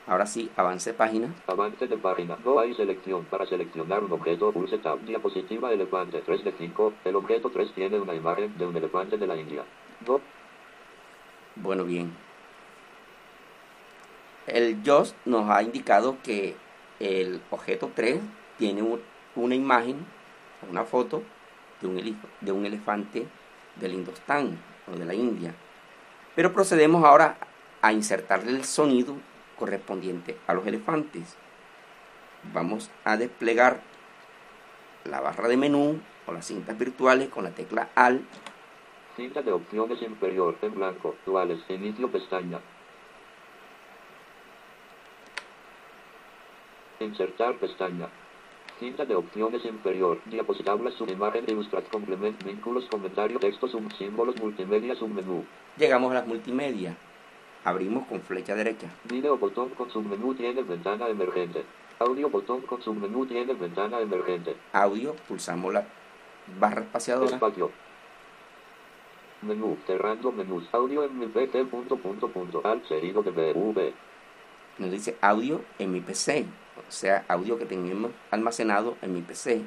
Ahora 0.07 0.27
sí, 0.27 0.51
avance 0.55 0.93
página. 0.93 1.33
Avance 1.47 1.87
de 1.87 1.97
página. 1.97 2.37
No 2.45 2.59
hay 2.59 2.75
selección 2.75 3.25
para 3.25 3.47
seleccionar 3.47 4.03
un 4.03 4.11
objeto. 4.11 4.51
Pulse 4.51 4.77
tab. 4.77 4.99
Diapositiva 5.01 5.71
elefante. 5.73 6.21
3 6.23 6.43
de 6.43 6.51
5. 6.51 6.93
El 7.03 7.15
objeto 7.15 7.49
3 7.49 7.71
tiene 7.73 7.99
una 7.99 8.13
imagen 8.13 8.55
de 8.55 8.67
un 8.67 8.77
elefante 8.77 9.17
de 9.17 9.25
la 9.25 9.35
India. 9.35 9.63
No. 10.05 10.21
Bueno, 11.55 11.83
bien. 11.85 12.13
El 14.45 14.83
JOS 14.85 15.15
nos 15.25 15.49
ha 15.49 15.63
indicado 15.63 16.17
que 16.23 16.55
el 16.99 17.41
objeto 17.49 17.89
3 17.95 18.19
tiene 18.59 18.83
un- 18.83 19.01
una 19.35 19.55
imagen, 19.55 20.05
una 20.69 20.83
foto 20.83 21.23
de 21.81 21.87
un, 21.87 22.19
de 22.41 22.51
un 22.51 22.65
elefante 22.65 23.27
del 23.75 23.93
Indostán 23.93 24.57
o 24.91 24.97
de 24.97 25.05
la 25.05 25.13
India. 25.13 25.53
Pero 26.35 26.53
procedemos 26.53 27.03
ahora 27.03 27.37
a 27.81 27.93
insertarle 27.93 28.51
el 28.51 28.65
sonido 28.65 29.15
correspondiente 29.57 30.37
a 30.47 30.53
los 30.53 30.65
elefantes. 30.67 31.35
Vamos 32.53 32.91
a 33.03 33.17
desplegar 33.17 33.81
la 35.05 35.21
barra 35.21 35.47
de 35.47 35.57
menú 35.57 35.99
o 36.25 36.33
las 36.33 36.45
cintas 36.45 36.77
virtuales 36.77 37.29
con 37.29 37.43
la 37.43 37.51
tecla 37.51 37.89
AL 37.95 38.21
Cinta 39.15 39.41
de 39.41 39.51
opciones 39.53 40.01
inferior. 40.01 40.57
En 40.61 40.75
blanco. 40.75 41.15
Duales. 41.25 41.59
Inicio 41.69 42.11
pestaña. 42.11 42.59
Insertar 46.99 47.55
pestaña. 47.55 48.09
Cinta 48.79 49.05
de 49.05 49.15
opciones 49.15 49.63
inferior. 49.63 50.19
Diapositabla 50.25 50.91
subimagen 50.91 51.45
ilustrat 51.47 51.87
complement 51.89 52.43
vínculos 52.43 52.85
comentario 52.91 53.39
texto 53.39 53.69
sub 53.69 53.89
símbolos 53.93 54.35
multimedia 54.41 54.95
submenú. 54.95 55.45
Llegamos 55.77 56.11
a 56.11 56.15
las 56.15 56.27
multimedia. 56.27 56.97
Abrimos 57.63 58.05
con 58.07 58.19
flecha 58.21 58.53
derecha. 58.53 58.89
Video 59.05 59.37
botón 59.37 59.69
con 59.69 59.89
submenú 59.89 60.35
tiene 60.35 60.61
ventana 60.61 61.07
emergente. 61.07 61.63
Audio 61.99 62.29
botón 62.29 62.61
con 62.61 62.81
submenú 62.81 63.25
tiene 63.25 63.53
ventana 63.53 64.01
emergente. 64.01 64.57
Audio, 64.73 65.15
pulsamos 65.25 65.73
la 65.73 65.85
barra 66.59 66.81
espaciadora. 66.81 67.31
Espacio. 67.31 67.71
Menú. 69.41 69.77
Cerrando 69.87 70.33
menús. 70.33 70.67
Audio 70.73 71.05
en 71.05 71.17
mi 71.17 71.27
PC. 71.27 71.63
Punto, 71.63 71.95
punto, 71.95 72.27
punto. 72.27 72.61
Alt 72.65 72.85
seguido 72.87 73.23
de 73.23 73.31
BV. 73.31 73.93
Nos 74.79 74.91
dice 74.91 75.17
audio 75.21 75.61
en 75.79 75.93
mi 75.93 76.01
PC. 76.01 76.45
O 76.77 76.91
sea, 76.91 77.25
audio 77.27 77.57
que 77.57 77.65
tenemos 77.65 78.11
almacenado 78.31 78.97
en 79.01 79.13
mi 79.13 79.21
PC. 79.21 79.61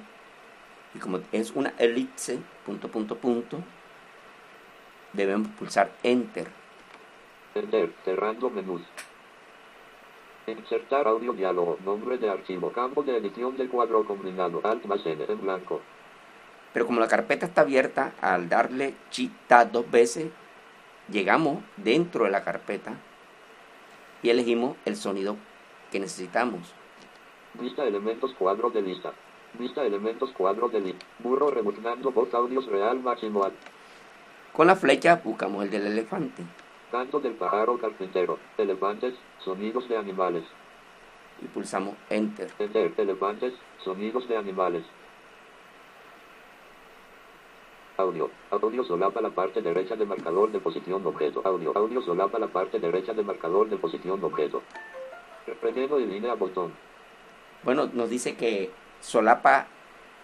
Y 0.94 0.98
como 0.98 1.20
es 1.32 1.52
una 1.52 1.74
elipse, 1.78 2.38
punto, 2.64 2.88
punto, 2.88 3.16
punto, 3.16 3.58
debemos 5.12 5.48
pulsar 5.48 5.90
Enter. 6.02 6.48
Enter. 7.54 7.92
Cerrando 8.04 8.50
menús. 8.50 8.82
Insertar 10.46 11.06
audio 11.08 11.32
diálogo. 11.32 11.78
Nombre 11.84 12.18
de 12.18 12.30
archivo. 12.30 12.72
Campo 12.72 13.02
de 13.02 13.16
edición 13.16 13.56
del 13.56 13.68
cuadro 13.68 14.04
combinado. 14.04 14.60
Alt 14.64 14.84
más 14.86 15.04
N 15.04 15.24
en 15.28 15.40
blanco. 15.40 15.80
Pero 16.72 16.86
como 16.86 17.00
la 17.00 17.08
carpeta 17.08 17.46
está 17.46 17.62
abierta, 17.62 18.12
al 18.20 18.48
darle 18.48 18.94
Shift 19.10 19.34
Tab 19.46 19.72
dos 19.72 19.90
veces, 19.90 20.30
llegamos 21.10 21.62
dentro 21.76 22.24
de 22.24 22.30
la 22.30 22.44
carpeta 22.44 22.94
y 24.22 24.30
elegimos 24.30 24.76
el 24.84 24.96
sonido 24.96 25.36
que 25.90 26.00
necesitamos. 26.00 26.74
Vista 27.60 27.84
elementos 27.84 28.32
cuadro 28.34 28.70
de 28.70 28.82
lista. 28.82 29.12
Vista 29.58 29.84
elementos 29.84 30.30
cuadro 30.30 30.68
de 30.68 30.80
lista. 30.80 31.04
Burro 31.18 31.50
rebuznando 31.50 32.12
voz 32.12 32.32
audios 32.32 32.66
real 32.66 33.00
máximo 33.00 33.42
al. 33.42 33.52
Con 34.52 34.68
la 34.68 34.76
flecha 34.76 35.20
buscamos 35.22 35.64
el 35.64 35.70
del 35.70 35.86
elefante 35.86 36.44
Canto 36.92 37.18
del 37.18 37.34
pájaro 37.34 37.78
carpintero. 37.78 38.38
Elefantes. 38.56 39.14
Sonidos 39.44 39.88
de 39.88 39.96
animales. 39.96 40.44
y 41.42 41.46
pulsamos 41.46 41.94
Enter. 42.10 42.50
Enter. 42.58 42.92
Elefantes. 42.96 43.54
Sonidos 43.84 44.28
de 44.28 44.36
animales. 44.36 44.84
Audio. 47.96 48.30
Audio 48.50 48.84
solapa 48.84 49.20
la 49.20 49.30
parte 49.30 49.60
derecha 49.60 49.96
de 49.96 50.06
marcador 50.06 50.52
de 50.52 50.60
posición 50.60 51.04
objeto. 51.04 51.42
Audio. 51.44 51.76
Audio 51.76 52.02
solapa 52.02 52.38
la 52.38 52.46
parte 52.46 52.78
derecha 52.78 53.12
de 53.12 53.24
marcador 53.24 53.68
de 53.68 53.76
posición 53.76 54.22
objeto. 54.22 54.62
Relleno 55.60 55.98
y 55.98 56.06
línea 56.06 56.34
botón. 56.34 56.72
Bueno, 57.62 57.90
nos 57.92 58.08
dice 58.08 58.36
que 58.36 58.70
solapa 59.00 59.66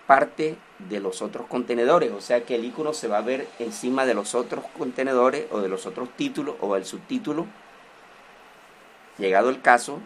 parte 0.06 0.56
de 0.78 1.00
los 1.00 1.22
otros 1.22 1.46
contenedores, 1.46 2.12
o 2.12 2.20
sea 2.20 2.44
que 2.44 2.56
el 2.56 2.64
icono 2.64 2.92
se 2.92 3.08
va 3.08 3.18
a 3.18 3.22
ver 3.22 3.48
encima 3.58 4.04
de 4.04 4.14
los 4.14 4.34
otros 4.34 4.64
contenedores 4.76 5.46
o 5.50 5.60
de 5.60 5.68
los 5.68 5.86
otros 5.86 6.10
títulos 6.16 6.56
o 6.60 6.76
el 6.76 6.84
subtítulo, 6.84 7.46
llegado 9.18 9.48
el 9.48 9.62
caso, 9.62 10.00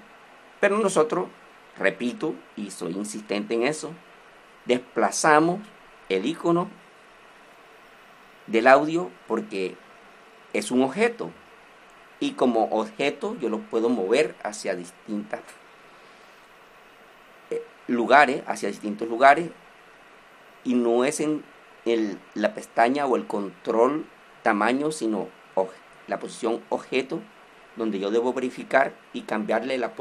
pero 0.60 0.78
nosotros, 0.78 1.28
repito, 1.76 2.34
y 2.56 2.70
soy 2.70 2.92
insistente 2.92 3.54
en 3.54 3.64
eso, 3.64 3.92
desplazamos 4.66 5.60
el 6.08 6.26
icono 6.26 6.68
del 8.46 8.66
audio 8.66 9.10
porque 9.26 9.76
es 10.52 10.70
un 10.70 10.82
objeto 10.82 11.30
y 12.20 12.32
como 12.32 12.64
objeto 12.66 13.36
yo 13.40 13.48
lo 13.48 13.58
puedo 13.58 13.88
mover 13.88 14.34
hacia 14.42 14.74
distintos 14.74 15.40
eh, 15.40 15.67
lugares, 17.88 18.42
hacia 18.46 18.68
distintos 18.68 19.08
lugares 19.08 19.50
y 20.62 20.74
no 20.74 21.04
es 21.04 21.20
en 21.20 21.42
el, 21.84 22.18
la 22.34 22.54
pestaña 22.54 23.06
o 23.06 23.16
el 23.16 23.26
control 23.26 24.06
tamaño, 24.42 24.92
sino 24.92 25.28
la 26.06 26.18
posición 26.18 26.62
objeto, 26.70 27.20
donde 27.76 27.98
yo 27.98 28.10
debo 28.10 28.32
verificar 28.32 28.92
y 29.12 29.22
cambiarle 29.22 29.76
la, 29.78 29.92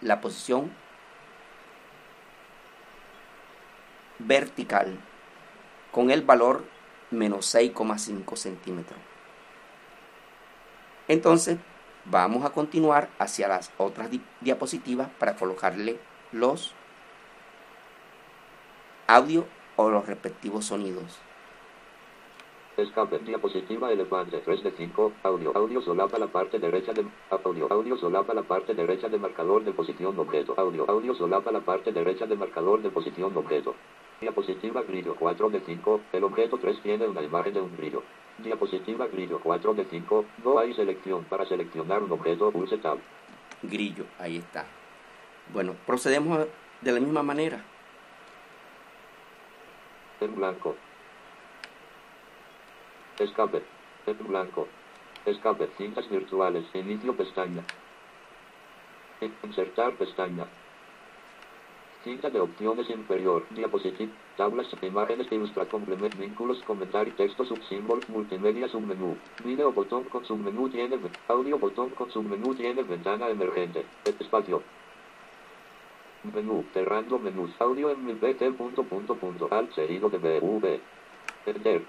la 0.00 0.20
posición 0.20 0.72
vertical 4.18 4.98
con 5.92 6.10
el 6.10 6.22
valor 6.22 6.64
menos 7.10 7.54
6,5 7.54 8.36
centímetros. 8.36 8.98
Entonces 11.08 11.58
vamos 12.04 12.44
a 12.44 12.50
continuar 12.50 13.08
hacia 13.18 13.48
las 13.48 13.70
otras 13.78 14.10
diapositivas 14.40 15.08
para 15.18 15.36
colocarle 15.36 15.98
los 16.32 16.74
audio 19.12 19.44
o 19.76 19.90
los 19.90 20.06
respectivos 20.06 20.64
sonidos. 20.64 21.20
Escape, 22.78 23.18
diapositiva 23.18 23.92
elefante 23.92 24.38
3 24.38 24.62
de 24.62 24.70
5, 24.70 25.12
audio, 25.24 25.54
audio 25.54 25.82
solapa 25.82 26.18
la 26.18 26.28
parte 26.28 26.58
derecha 26.58 26.94
de 26.94 27.04
audio, 27.44 27.70
audio 27.70 27.98
solapa 27.98 28.32
la 28.32 28.42
parte 28.42 28.72
derecha 28.72 29.10
de 29.10 29.18
marcador 29.18 29.64
de 29.64 29.72
posición 29.72 30.18
objeto, 30.18 30.54
audio, 30.56 30.88
audio 30.88 31.14
solapa 31.14 31.52
la 31.52 31.60
parte 31.60 31.92
derecha 31.92 32.24
de 32.24 32.36
marcador 32.36 32.80
de 32.80 32.88
posición 32.88 33.36
objeto. 33.36 33.74
Diapositiva 34.22 34.82
grillo 34.82 35.14
4 35.18 35.50
de 35.50 35.60
5, 35.60 36.00
el 36.14 36.24
objeto 36.24 36.56
3 36.56 36.80
tiene 36.82 37.06
una 37.06 37.20
imagen 37.20 37.52
de 37.52 37.60
un 37.60 37.76
grillo. 37.76 38.02
Diapositiva 38.38 39.08
grillo 39.08 39.40
4 39.42 39.74
de 39.74 39.84
5, 39.84 40.24
no 40.42 40.58
hay 40.58 40.72
selección 40.72 41.24
para 41.24 41.44
seleccionar 41.44 42.02
un 42.02 42.12
objeto, 42.12 42.50
pulse 42.50 42.78
tab. 42.78 42.96
Grillo, 43.62 44.06
ahí 44.18 44.38
está. 44.38 44.64
Bueno, 45.52 45.74
procedemos 45.86 46.46
de 46.80 46.92
la 46.92 47.00
misma 47.00 47.22
manera 47.22 47.62
en 50.24 50.34
blanco. 50.36 50.76
Escape. 53.18 53.62
En 54.06 54.26
blanco. 54.26 54.68
Escape. 55.26 55.68
Cintas 55.76 56.08
virtuales. 56.08 56.64
Inicio 56.74 57.16
pestaña. 57.16 57.62
Insertar 59.42 59.92
pestaña. 59.92 60.46
Cinta 62.04 62.30
de 62.30 62.40
opciones 62.40 62.90
inferior. 62.90 63.46
Diapositiva. 63.50 64.12
Tablas. 64.36 64.66
Imágenes. 64.82 65.30
Ilustra. 65.30 65.66
Complemento. 65.66 66.18
Vínculos. 66.18 66.62
Comentario. 66.64 67.14
Texto. 67.14 67.44
Subsímbolo. 67.44 68.00
Multimedia. 68.08 68.68
Submenú. 68.68 69.16
Video 69.44 69.72
botón 69.72 70.04
con 70.04 70.24
submenú 70.24 70.68
tiene. 70.68 70.98
Audio 71.28 71.58
botón 71.58 71.90
con 71.90 72.10
submenú 72.10 72.54
tiene. 72.54 72.82
Ventana 72.82 73.28
emergente. 73.28 73.84
Espacio. 74.18 74.62
Menú, 76.22 76.64
cerrando 76.72 77.18
menús, 77.18 77.50
audio 77.58 77.90
en 77.90 78.06
mi 78.06 78.14
pt 78.14 78.52
punto 78.56 78.84
punto 78.84 79.16
punto, 79.16 79.48
alt 79.50 79.72
seguido 79.74 80.08
de 80.08 80.18
bv. 80.18 80.80
Enter. 81.46 81.82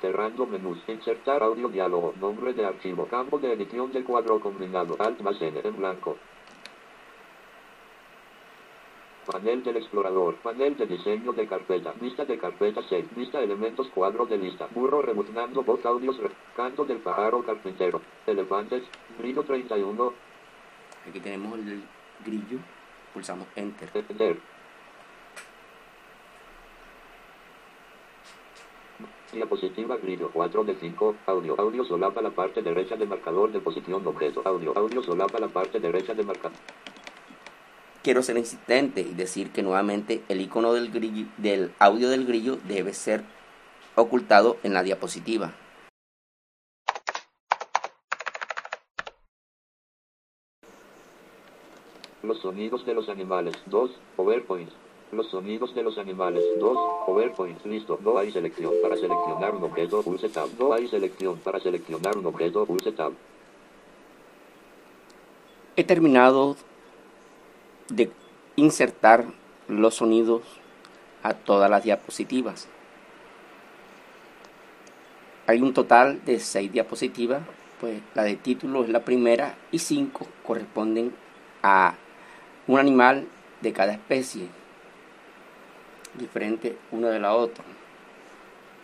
Cerrando 0.00 0.46
menús, 0.46 0.78
insertar 0.86 1.42
audio 1.42 1.68
diálogo, 1.68 2.14
nombre 2.20 2.52
de 2.52 2.64
archivo, 2.64 3.06
campo 3.06 3.40
de 3.40 3.54
edición 3.54 3.90
de 3.90 4.04
cuadro 4.04 4.38
combinado, 4.38 4.94
alt 5.00 5.20
más 5.20 5.42
n 5.42 5.60
en 5.64 5.76
blanco. 5.76 6.16
Panel 9.26 9.64
del 9.64 9.76
explorador, 9.78 10.36
panel 10.36 10.76
de 10.76 10.86
diseño 10.86 11.32
de 11.32 11.48
carpeta, 11.48 11.92
vista 12.00 12.24
de 12.24 12.38
carpeta 12.38 12.82
6, 12.88 13.16
vista 13.16 13.40
elementos 13.40 13.88
cuadro 13.88 14.26
de 14.26 14.38
lista, 14.38 14.68
burro 14.72 15.02
rebuznando 15.02 15.64
voz 15.64 15.84
audios, 15.84 16.20
canto 16.54 16.84
del 16.84 16.98
pájaro 16.98 17.42
carpintero, 17.42 18.00
elefantes, 18.26 18.84
brillo 19.18 19.42
31, 19.42 20.29
Aquí 21.08 21.20
tenemos 21.20 21.58
el 21.58 21.82
grillo, 22.24 22.58
pulsamos 23.12 23.46
Enter. 23.56 23.88
Diapositiva 29.32 29.96
grillo 29.96 30.30
4 30.32 30.64
de 30.64 30.74
5, 30.74 31.16
audio, 31.26 31.54
audio 31.58 31.84
solapa 31.84 32.20
la 32.20 32.30
parte 32.30 32.62
derecha 32.62 32.96
de 32.96 33.06
marcador 33.06 33.52
de 33.52 33.60
posición 33.60 34.04
objeto, 34.04 34.42
audio, 34.44 34.76
audio 34.76 35.02
solapa 35.02 35.38
la 35.38 35.48
parte 35.48 35.78
derecha 35.78 36.14
de 36.14 36.24
marcador. 36.24 36.58
Quiero 38.02 38.22
ser 38.22 38.36
insistente 38.38 39.02
y 39.02 39.14
decir 39.14 39.50
que 39.50 39.62
nuevamente 39.62 40.22
el 40.28 40.40
icono 40.40 40.72
del, 40.72 40.90
grillo, 40.90 41.26
del 41.36 41.72
audio 41.78 42.08
del 42.08 42.26
grillo 42.26 42.56
debe 42.66 42.92
ser 42.92 43.22
ocultado 43.94 44.56
en 44.62 44.74
la 44.74 44.82
diapositiva. 44.82 45.52
Los 52.22 52.40
sonidos 52.40 52.84
de 52.86 52.94
los 52.94 53.08
animales. 53.08 53.54
2. 53.66 53.90
PowerPoint. 54.16 54.70
Los 55.12 55.28
sonidos 55.28 55.74
de 55.74 55.82
los 55.82 55.98
animales. 55.98 56.44
2. 56.58 56.78
PowerPoint. 57.06 57.64
Listo. 57.66 57.98
No 58.02 58.18
hay 58.18 58.30
selección. 58.30 58.72
Para 58.82 58.96
seleccionar 58.96 59.54
un 59.54 59.64
objeto, 59.64 60.02
pulse 60.02 60.28
Tab. 60.28 60.48
No 60.58 60.72
hay 60.72 60.88
selección. 60.88 61.38
Para 61.38 61.60
seleccionar 61.60 62.16
un 62.16 62.26
objeto, 62.26 62.66
pulse. 62.66 62.92
He 65.76 65.84
terminado 65.84 66.56
de 67.88 68.10
insertar 68.56 69.24
los 69.68 69.94
sonidos 69.94 70.42
a 71.22 71.34
todas 71.34 71.70
las 71.70 71.84
diapositivas. 71.84 72.68
Hay 75.46 75.62
un 75.62 75.72
total 75.72 76.24
de 76.24 76.38
6 76.38 76.70
diapositivas, 76.70 77.42
pues 77.80 78.00
la 78.14 78.24
de 78.24 78.36
título 78.36 78.84
es 78.84 78.90
la 78.90 79.04
primera 79.04 79.56
y 79.72 79.78
5 79.78 80.26
corresponden 80.46 81.12
a 81.62 81.94
un 82.70 82.78
animal 82.78 83.26
de 83.62 83.72
cada 83.72 83.92
especie, 83.92 84.46
diferente 86.14 86.76
uno 86.92 87.08
de 87.08 87.18
la 87.18 87.34
otra. 87.34 87.64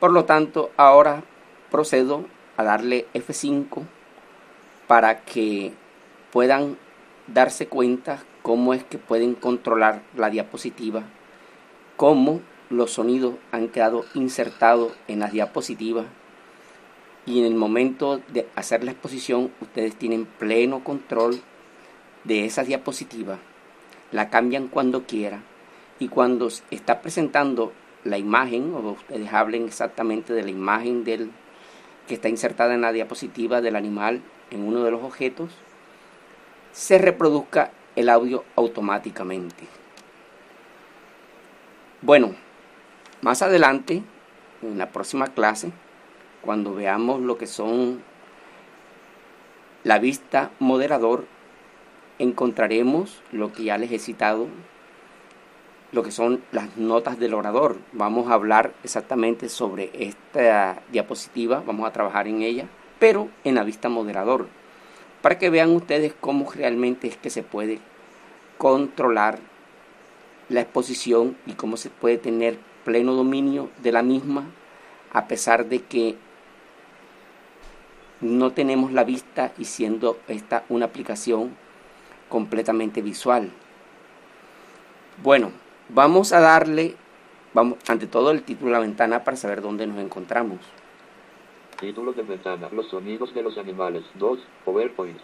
Por 0.01 0.11
lo 0.11 0.25
tanto, 0.25 0.73
ahora 0.77 1.23
procedo 1.71 2.25
a 2.57 2.65
darle 2.65 3.07
F5 3.15 3.85
para 4.89 5.21
que 5.21 5.73
puedan 6.33 6.77
darse 7.29 7.69
cuenta 7.69 8.25
cómo 8.43 8.75
es 8.75 8.83
que 8.83 8.99
pueden 8.99 9.37
controlar 9.37 10.03
la 10.17 10.31
diapositiva, 10.31 11.05
cómo 11.97 12.41
los 12.71 12.91
sonidos 12.91 13.37
han 13.53 13.69
quedado 13.69 14.05
insertados 14.15 14.95
en 15.07 15.21
las 15.21 15.31
diapositivas 15.31 16.07
y 17.25 17.39
en 17.39 17.45
el 17.45 17.55
momento 17.55 18.21
de 18.33 18.49
hacer 18.57 18.83
la 18.83 18.91
exposición 18.91 19.53
ustedes 19.61 19.95
tienen 19.95 20.25
pleno 20.27 20.83
control 20.83 21.41
de 22.25 22.47
esa 22.47 22.65
diapositiva 22.65 23.39
la 24.17 24.31
cambian 24.31 24.69
cuando 24.69 25.03
quiera 25.03 25.43
y 25.99 26.09
cuando 26.09 26.49
está 26.71 27.03
presentando 27.03 27.75
la 28.03 28.17
imagen 28.17 28.73
o 28.73 28.93
ustedes 28.93 29.31
hablen 29.31 29.67
exactamente 29.67 30.33
de 30.33 30.43
la 30.43 30.49
imagen 30.49 31.05
del 31.05 31.31
que 32.09 32.15
está 32.15 32.31
insertada 32.31 32.73
en 32.73 32.81
la 32.81 32.93
diapositiva 32.93 33.61
del 33.61 33.77
animal 33.77 34.23
en 34.51 34.67
uno 34.67 34.85
de 34.85 34.91
los 34.91 35.03
objetos 35.03 35.51
se 36.73 36.97
reproduzca 36.97 37.73
el 37.95 38.09
audio 38.09 38.43
automáticamente. 38.55 39.65
Bueno, 42.01 42.35
más 43.21 43.43
adelante 43.43 44.03
en 44.63 44.79
la 44.79 44.93
próxima 44.93 45.27
clase 45.27 45.73
cuando 46.41 46.75
veamos 46.75 47.21
lo 47.21 47.37
que 47.37 47.47
son 47.47 48.03
la 49.85 49.99
vista 49.99 50.53
moderador 50.59 51.27
encontraremos 52.19 53.23
lo 53.33 53.53
que 53.53 53.65
ya 53.65 53.79
les 53.79 53.93
he 53.93 53.99
citado, 53.99 54.49
lo 55.93 56.03
que 56.03 56.11
son 56.11 56.43
las 56.53 56.77
notas 56.77 57.19
del 57.19 57.35
orador. 57.35 57.79
Vamos 57.93 58.31
a 58.31 58.35
hablar 58.35 58.73
exactamente 58.85 59.49
sobre 59.49 59.91
esta 59.95 60.83
diapositiva, 60.91 61.63
vamos 61.67 61.87
a 61.87 61.93
trabajar 61.93 62.29
en 62.29 62.43
ella, 62.43 62.67
pero 62.99 63.29
en 63.45 63.55
la 63.55 63.65
vista 63.65 63.89
moderador, 63.89 64.49
para 65.23 65.39
que 65.39 65.51
vean 65.51 65.71
ustedes 65.71 66.15
cómo 66.21 66.51
realmente 66.51 67.09
es 67.09 67.17
que 67.17 67.31
se 67.31 67.43
puede 67.43 67.79
controlar 68.59 69.39
la 70.49 70.61
exposición 70.61 71.37
y 71.47 71.53
cómo 71.53 71.77
se 71.77 71.91
puede 71.91 72.19
tener 72.19 72.59
pleno 72.85 73.15
dominio 73.15 73.69
de 73.83 73.93
la 73.93 74.03
misma 74.03 74.45
a 75.13 75.27
pesar 75.27 75.67
de 75.67 75.83
que 75.83 76.17
no 78.21 78.53
tenemos 78.53 78.93
la 78.93 79.05
vista 79.05 79.53
y 79.59 79.65
siendo 79.65 80.19
esta 80.29 80.65
una 80.69 80.87
aplicación 80.87 81.57
completamente 82.29 83.03
visual. 83.03 83.51
Bueno, 85.23 85.51
vamos 85.89 86.33
a 86.33 86.41
darle, 86.41 86.95
vamos, 87.55 87.79
ante 87.89 88.07
todo 88.07 88.31
el 88.31 88.43
título 88.43 88.71
de 88.71 88.73
la 88.73 88.81
ventana 88.81 89.25
para 89.25 89.37
saber 89.37 89.63
dónde 89.63 89.87
nos 89.87 89.99
encontramos. 89.99 90.59
Título 91.81 92.13
de 92.13 92.23
ventana. 92.23 92.69
Los 92.73 92.89
sonidos 92.89 93.35
de 93.35 93.43
los 93.43 93.59
animales. 93.59 94.03
2. 94.15 94.39
PowerPoint. 94.65 95.19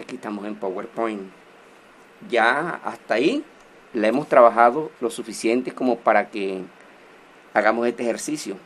Aquí 0.00 0.14
estamos 0.14 0.46
en 0.46 0.54
PowerPoint. 0.54 1.22
Ya 2.30 2.80
hasta 2.84 3.14
ahí 3.14 3.44
la 3.92 4.08
hemos 4.08 4.28
trabajado 4.28 4.90
lo 5.00 5.10
suficiente 5.10 5.72
como 5.72 5.98
para 5.98 6.30
que 6.30 6.62
hagamos 7.52 7.86
este 7.86 8.02
ejercicio. 8.02 8.56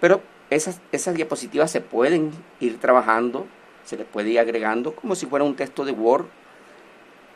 Pero 0.00 0.20
esas, 0.50 0.80
esas 0.92 1.14
diapositivas 1.14 1.70
se 1.70 1.80
pueden 1.80 2.30
ir 2.60 2.78
trabajando, 2.78 3.46
se 3.84 3.96
les 3.96 4.06
puede 4.06 4.30
ir 4.30 4.38
agregando 4.38 4.94
como 4.94 5.14
si 5.14 5.26
fuera 5.26 5.44
un 5.44 5.56
texto 5.56 5.84
de 5.84 5.92
Word 5.92 6.26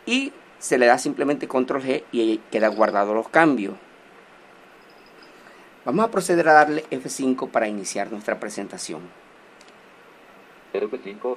y 0.07 0.33
se 0.59 0.79
le 0.79 0.87
da 0.87 0.99
simplemente 0.99 1.49
control 1.49 1.83
G 1.83 2.05
y 2.13 2.39
queda 2.51 2.69
guardado 2.69 3.15
los 3.15 3.29
cambios. 3.29 3.75
Vamos 5.85 6.05
a 6.05 6.11
proceder 6.11 6.49
a 6.49 6.53
darle 6.53 6.85
F5 6.91 7.51
para 7.51 7.69
iniciar 7.69 8.11
nuestra 8.11 8.41
presentación. 8.41 9.03
F5. 10.73 11.37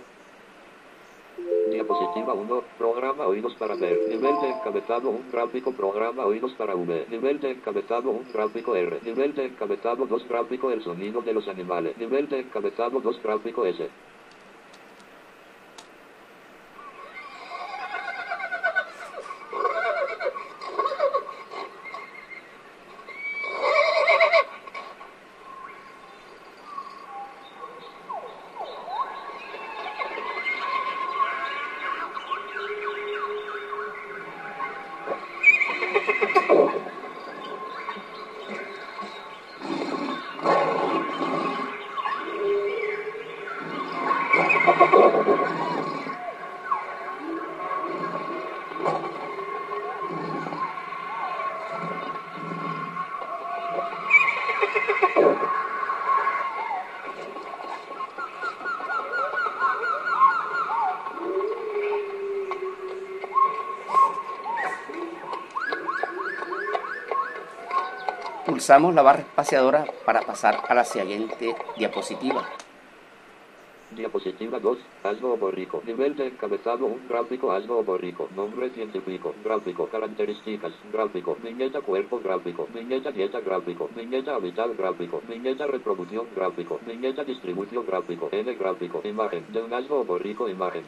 Diapositiva 1.71 2.33
1. 2.33 2.63
Programa 2.77 3.27
oídos 3.27 3.55
para 3.55 3.75
ver. 3.75 3.99
Nivel 4.09 4.35
de 4.41 4.49
encabezado 4.49 5.09
un 5.09 5.31
gráfico. 5.31 5.71
Programa 5.71 6.25
oídos 6.25 6.53
para 6.53 6.75
V. 6.75 7.05
Nivel 7.09 7.39
de 7.39 7.51
encabezado 7.51 8.09
un 8.09 8.25
gráfico 8.33 8.75
R. 8.75 8.99
Nivel 9.03 9.35
de 9.35 9.45
encabezado 9.45 10.05
2 10.05 10.27
gráfico 10.27 10.71
el 10.71 10.83
sonido 10.83 11.21
de 11.21 11.33
los 11.33 11.47
animales. 11.47 11.95
Nivel 11.97 12.27
de 12.27 12.39
encabezado 12.39 12.99
2 12.99 13.21
gráfico 13.21 13.65
S. 13.65 13.87
Pulsamos 68.69 68.93
la 68.93 69.01
barra 69.01 69.21
espaciadora 69.21 69.83
para 70.05 70.21
pasar 70.21 70.61
a 70.67 70.75
la 70.75 70.85
siguiente 70.85 71.55
diapositiva. 71.75 72.47
Diapositiva 73.89 74.59
2. 74.59 74.77
Algo 75.05 75.37
borrico. 75.37 75.81
Nivel 75.87 76.15
de 76.15 76.27
encabezado 76.27 76.85
un 76.85 77.07
gráfico 77.09 77.51
algo 77.51 77.83
borrico. 77.83 78.29
Nombre 78.35 78.69
científico. 78.69 79.33
Gráfico. 79.43 79.87
Características. 79.87 80.71
Gráfico. 80.93 81.35
Viñeta 81.41 81.81
cuerpo 81.81 82.19
gráfico. 82.19 82.67
Viñeta 82.71 83.09
dieta 83.09 83.39
gráfico. 83.39 83.89
Viñeta 83.95 84.35
habitat 84.35 84.77
gráfico. 84.77 85.23
Viñeta 85.27 85.65
reproducción 85.65 86.27
gráfico. 86.35 86.79
Viñeta 86.85 87.23
distribución 87.23 87.87
gráfico. 87.87 88.29
N 88.31 88.53
gráfico. 88.53 89.01
Imagen. 89.03 89.51
De 89.51 89.63
un 89.63 89.73
algo 89.73 90.03
borrico 90.03 90.47
imagen. 90.47 90.83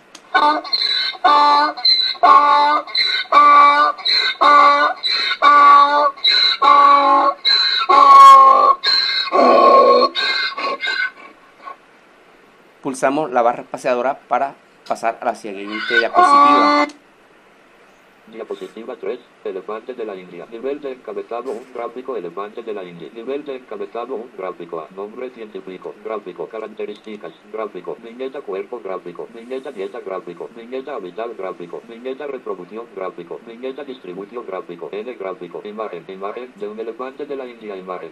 Pulsamos 12.91 13.31
la 13.31 13.41
barra 13.41 13.61
espaciadora 13.61 14.19
para 14.27 14.53
pasar 14.85 15.17
a 15.21 15.23
la 15.23 15.33
siguiente 15.33 15.97
diapositiva. 15.97 16.87
Diapositiva 18.27 18.97
3. 18.97 19.19
Elefante 19.45 19.93
de 19.93 20.03
la 20.03 20.13
India. 20.13 20.45
Nivel 20.51 20.81
de 20.81 20.91
encabezado 20.91 21.51
un 21.51 21.73
gráfico 21.73 22.17
elefante 22.17 22.63
de 22.63 22.73
la 22.73 22.83
India. 22.83 23.07
Nivel 23.15 23.45
de 23.45 23.55
encabezado 23.55 24.15
un 24.15 24.29
gráfico. 24.37 24.85
Nombre 24.93 25.29
científico. 25.29 25.95
Gráfico. 26.03 26.49
Características. 26.49 27.31
Gráfico. 27.53 27.95
Viñeta 28.03 28.41
cuerpo 28.41 28.81
gráfico. 28.83 29.25
Viñeta 29.33 29.71
dieta 29.71 30.01
gráfico. 30.01 30.49
Viñeta 30.53 30.93
habitat 30.95 31.37
gráfico. 31.37 31.81
Viñeta 31.87 32.27
reproducción 32.27 32.87
gráfico. 32.93 33.39
Viñeta 33.47 33.85
distribución 33.85 34.45
gráfico. 34.45 34.89
N 34.91 35.13
gráfico. 35.13 35.61
Imagen. 35.63 36.03
Imagen 36.09 36.51
de 36.57 36.67
un 36.67 36.77
elefante 36.77 37.25
de 37.25 37.35
la 37.37 37.45
India. 37.45 37.77
Imagen. 37.77 38.11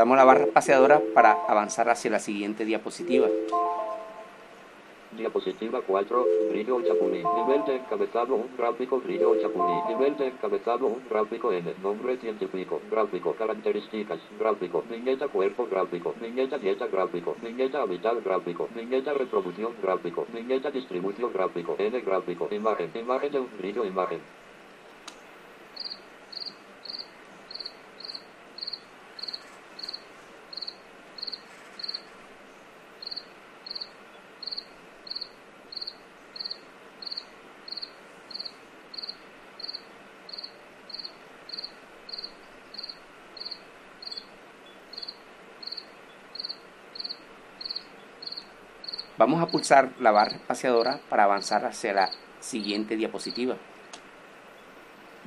Pulsamos 0.00 0.16
la 0.16 0.24
barra 0.24 0.44
espaciadora 0.44 1.02
para 1.12 1.32
avanzar 1.46 1.90
hacia 1.90 2.10
la 2.10 2.18
siguiente 2.18 2.64
diapositiva. 2.64 3.28
Diapositiva 5.14 5.82
4. 5.86 6.26
Brillo 6.48 6.80
chapulín. 6.80 7.22
Nivel 7.36 7.66
de 7.66 7.76
encabezado 7.76 8.34
un 8.34 8.48
gráfico 8.56 8.98
brillo 8.98 9.36
chapulín. 9.42 9.78
Nivel 9.88 10.16
de 10.16 10.28
encabezado 10.28 10.86
un 10.86 11.02
gráfico 11.10 11.52
N. 11.52 11.74
Nombre 11.82 12.16
científico. 12.16 12.80
Gráfico. 12.90 13.34
Características. 13.34 14.20
Gráfico. 14.38 14.82
Viñeta 14.88 15.28
cuerpo 15.28 15.68
gráfico. 15.70 16.14
Viñeta 16.18 16.56
dieta 16.56 16.86
gráfico. 16.86 17.36
Viñeta 17.42 17.82
habitat 17.82 18.24
gráfico. 18.24 18.70
Viñeta 18.74 19.12
reproducción 19.12 19.74
gráfico. 19.82 20.24
Viñeta 20.32 20.70
distribución 20.70 21.30
gráfico. 21.30 21.76
N 21.78 22.00
gráfico. 22.00 22.48
Imagen. 22.50 22.90
Imagen 22.94 23.32
de 23.32 23.40
un 23.40 23.48
brillo 23.58 23.84
imagen. 23.84 24.20
Vamos 49.20 49.42
a 49.42 49.48
pulsar 49.48 49.90
la 50.00 50.12
barra 50.12 50.36
espaciadora 50.36 50.98
para 51.10 51.24
avanzar 51.24 51.66
hacia 51.66 51.92
la 51.92 52.10
siguiente 52.38 52.96
diapositiva. 52.96 53.54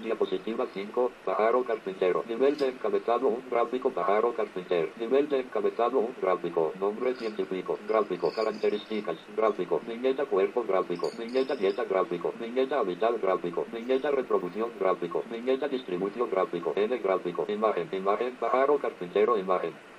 Diapositiva 0.02 0.66
5. 0.74 1.12
Pájaro 1.24 1.64
carpintero. 1.64 2.24
Nivel 2.28 2.58
de 2.58 2.70
encabezado 2.70 3.28
un 3.28 3.44
gráfico 3.52 3.92
pájaro 3.92 4.34
carpintero. 4.34 4.90
Nivel 5.00 5.30
de 5.30 5.42
encabezado 5.42 6.00
un 6.00 6.16
gráfico. 6.20 6.74
Nombre 6.80 7.14
científico. 7.14 7.78
Gráfico. 7.88 8.34
Características. 8.36 9.18
Gráfico. 9.38 9.80
Viñeta 9.88 10.26
cuerpo 10.26 10.64
gráfico. 10.64 11.12
Viñeta 11.16 11.56
dieta 11.56 11.84
gráfico. 11.84 12.34
Viñeta 12.40 12.80
habitat 12.80 13.22
gráfico. 13.22 13.68
Viñeta 13.72 14.10
reproducción 14.10 14.72
gráfico. 14.80 15.24
Viñeta 15.30 15.68
distribución 15.68 16.32
gráfico. 16.32 16.74
N 16.76 16.98
gráfico. 16.98 17.46
Imagen. 17.48 17.90
Imagen. 17.92 18.38
Pájaro 18.38 18.80
carpintero. 18.80 19.38
Imagen. 19.38 19.93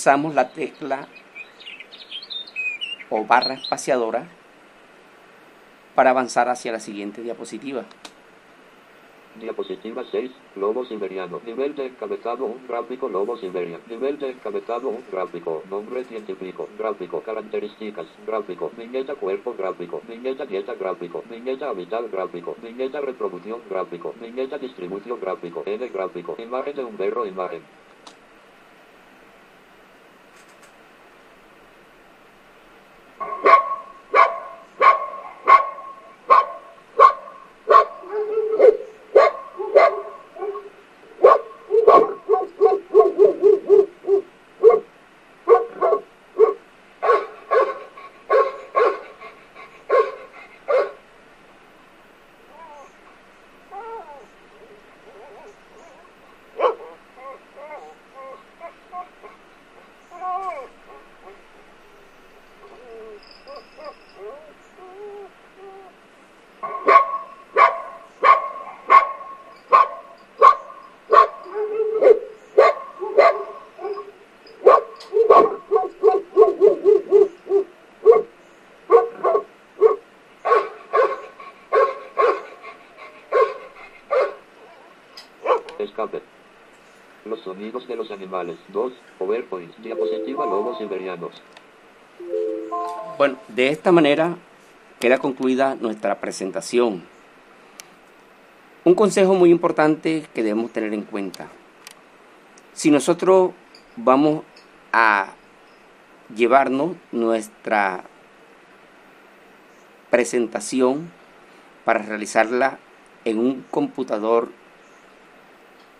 Pulsamos 0.00 0.34
la 0.34 0.48
tecla 0.48 1.06
o 3.10 3.22
barra 3.26 3.52
espaciadora 3.52 4.28
para 5.94 6.08
avanzar 6.08 6.48
hacia 6.48 6.72
la 6.72 6.80
siguiente 6.80 7.20
diapositiva. 7.20 7.84
Diapositiva 9.38 10.02
6, 10.10 10.30
lobo 10.56 10.86
siberiano. 10.86 11.42
Nivel 11.44 11.74
de 11.74 11.88
encabezado, 11.88 12.46
un 12.46 12.66
gráfico 12.66 13.10
lobo 13.10 13.36
siberiano. 13.36 13.84
Nivel 13.90 14.18
de 14.18 14.30
encabezado, 14.30 14.88
un 14.88 15.04
gráfico. 15.12 15.62
Nombre 15.68 16.04
científico, 16.04 16.66
gráfico. 16.78 17.20
Características, 17.20 18.06
gráfico. 18.26 18.72
Viñeta 18.78 19.16
cuerpo, 19.16 19.54
gráfico. 19.54 20.00
Viñeta 20.08 20.46
dieta, 20.46 20.74
gráfico. 20.76 21.22
Viñeta 21.28 21.68
habitat, 21.68 22.10
gráfico. 22.10 22.56
Viñeta 22.62 23.02
reproducción, 23.02 23.60
gráfico. 23.68 24.14
Viñeta 24.18 24.56
distribución, 24.56 25.20
gráfico. 25.20 25.62
N 25.66 25.88
gráfico. 25.88 26.36
Imagen 26.38 26.76
de 26.76 26.84
un 26.84 26.96
perro, 26.96 27.26
imagen. 27.26 27.60
Los 87.24 87.40
sonidos 87.40 87.86
de 87.86 87.96
los 87.96 88.10
animales. 88.10 88.56
2. 88.68 88.92
PowerPoint. 89.18 89.76
Diapositiva 89.78 90.46
lobos 90.46 90.78
siberianos. 90.78 91.32
Bueno, 93.18 93.36
de 93.48 93.68
esta 93.68 93.92
manera 93.92 94.36
queda 94.98 95.18
concluida 95.18 95.74
nuestra 95.74 96.20
presentación. 96.20 97.02
Un 98.84 98.94
consejo 98.94 99.34
muy 99.34 99.50
importante 99.50 100.26
que 100.32 100.42
debemos 100.42 100.72
tener 100.72 100.94
en 100.94 101.02
cuenta. 101.02 101.48
Si 102.72 102.90
nosotros 102.90 103.52
vamos 103.96 104.42
a 104.92 105.32
llevarnos 106.34 106.96
nuestra 107.12 108.04
presentación 110.08 111.10
para 111.84 112.00
realizarla 112.00 112.78
en 113.24 113.38
un 113.38 113.64
computador 113.70 114.48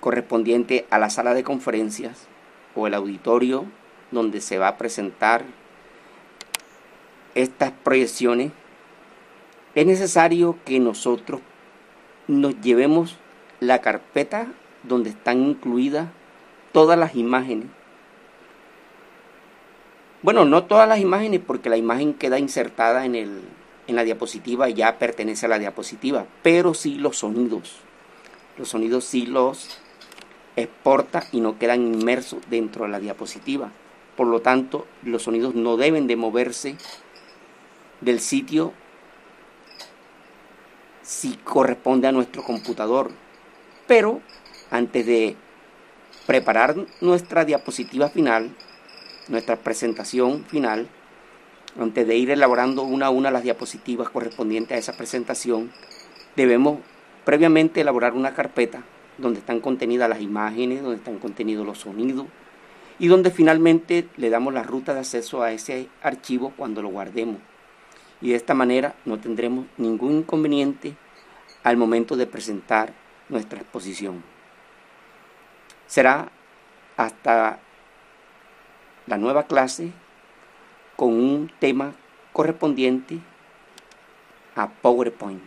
correspondiente 0.01 0.87
a 0.91 0.99
la 0.99 1.11
sala 1.11 1.35
de 1.35 1.45
conferencias 1.45 2.27
o 2.75 2.87
el 2.87 2.95
auditorio 2.95 3.67
donde 4.11 4.41
se 4.41 4.59
va 4.59 4.69
a 4.69 4.79
presentar 4.79 5.45
estas 7.35 7.71
proyecciones, 7.71 8.53
es 9.75 9.87
necesario 9.87 10.59
que 10.65 10.81
nosotros 10.81 11.41
nos 12.27 12.61
llevemos 12.61 13.17
la 13.61 13.81
carpeta 13.81 14.49
donde 14.83 15.11
están 15.11 15.43
incluidas 15.43 16.09
todas 16.73 16.99
las 16.99 17.15
imágenes. 17.15 17.67
Bueno, 20.23 20.45
no 20.45 20.65
todas 20.65 20.89
las 20.89 20.99
imágenes 20.99 21.41
porque 21.47 21.71
la 21.71 21.77
imagen 21.77 22.15
queda 22.15 22.39
insertada 22.39 23.05
en, 23.07 23.15
el, 23.15 23.43
en 23.87 23.97
la 23.97 24.05
diapositiva 24.05 24.69
y 24.69 24.75
ya 24.75 24.99
pertenece 24.99 25.47
a 25.47 25.49
la 25.49 25.59
diapositiva, 25.59 26.27
pero 26.43 26.75
sí 26.75 26.97
los 26.97 27.19
sonidos. 27.19 27.77
Los 28.59 28.69
sonidos 28.69 29.05
sí 29.05 29.27
los 29.27 29.81
exporta 30.63 31.25
y 31.33 31.41
no 31.41 31.59
quedan 31.59 31.83
inmersos 31.83 32.41
dentro 32.49 32.85
de 32.85 32.91
la 32.91 33.01
diapositiva. 33.01 33.71
Por 34.17 34.27
lo 34.27 34.41
tanto, 34.41 34.87
los 35.03 35.23
sonidos 35.23 35.55
no 35.55 35.77
deben 35.77 36.07
de 36.07 36.17
moverse 36.17 36.77
del 38.01 38.21
sitio 38.21 38.73
si 41.03 41.37
corresponde 41.37 42.09
a 42.09 42.13
nuestro 42.13 42.43
computador. 42.43 43.11
Pero 43.87 44.21
antes 44.71 45.07
de 45.07 45.37
preparar 46.27 46.77
nuestra 47.01 47.45
diapositiva 47.45 48.09
final, 48.09 48.55
nuestra 49.29 49.57
presentación 49.57 50.45
final, 50.45 50.89
antes 51.79 52.07
de 52.07 52.17
ir 52.17 52.31
elaborando 52.31 52.83
una 52.83 53.07
a 53.07 53.11
una 53.11 53.31
las 53.31 53.43
diapositivas 53.43 54.11
correspondientes 54.11 54.77
a 54.77 54.79
esa 54.79 54.97
presentación, 54.97 55.73
debemos 56.37 56.79
previamente 57.25 57.81
elaborar 57.81 58.13
una 58.13 58.35
carpeta 58.35 58.83
donde 59.21 59.41
están 59.41 59.61
contenidas 59.61 60.09
las 60.09 60.21
imágenes, 60.21 60.83
donde 60.83 60.97
están 60.97 61.19
contenidos 61.19 61.67
los 61.67 61.79
sonidos 61.79 62.27
y 62.99 63.09
donde 63.09 63.31
finalmente 63.31 64.09
le 64.17 64.31
damos 64.31 64.53
la 64.53 64.63
ruta 64.63 64.93
de 64.93 65.01
acceso 65.01 65.43
a 65.43 65.53
ese 65.53 65.89
archivo 66.03 66.53
cuando 66.57 66.83
lo 66.83 66.89
guardemos. 66.89 67.39
Y 68.21 68.31
de 68.31 68.37
esta 68.37 68.55
manera 68.55 68.95
no 69.07 69.19
tendremos 69.19 69.67
ningún 69.79 70.19
inconveniente 70.19 70.95
al 71.63 71.77
momento 71.77 72.17
de 72.17 72.27
presentar 72.27 72.93
nuestra 73.29 73.61
exposición. 73.61 74.23
Será 75.87 76.31
hasta 76.97 77.59
la 79.07 79.17
nueva 79.17 79.45
clase 79.45 79.93
con 80.97 81.15
un 81.15 81.51
tema 81.59 81.95
correspondiente 82.33 83.19
a 84.55 84.69
PowerPoint. 84.69 85.41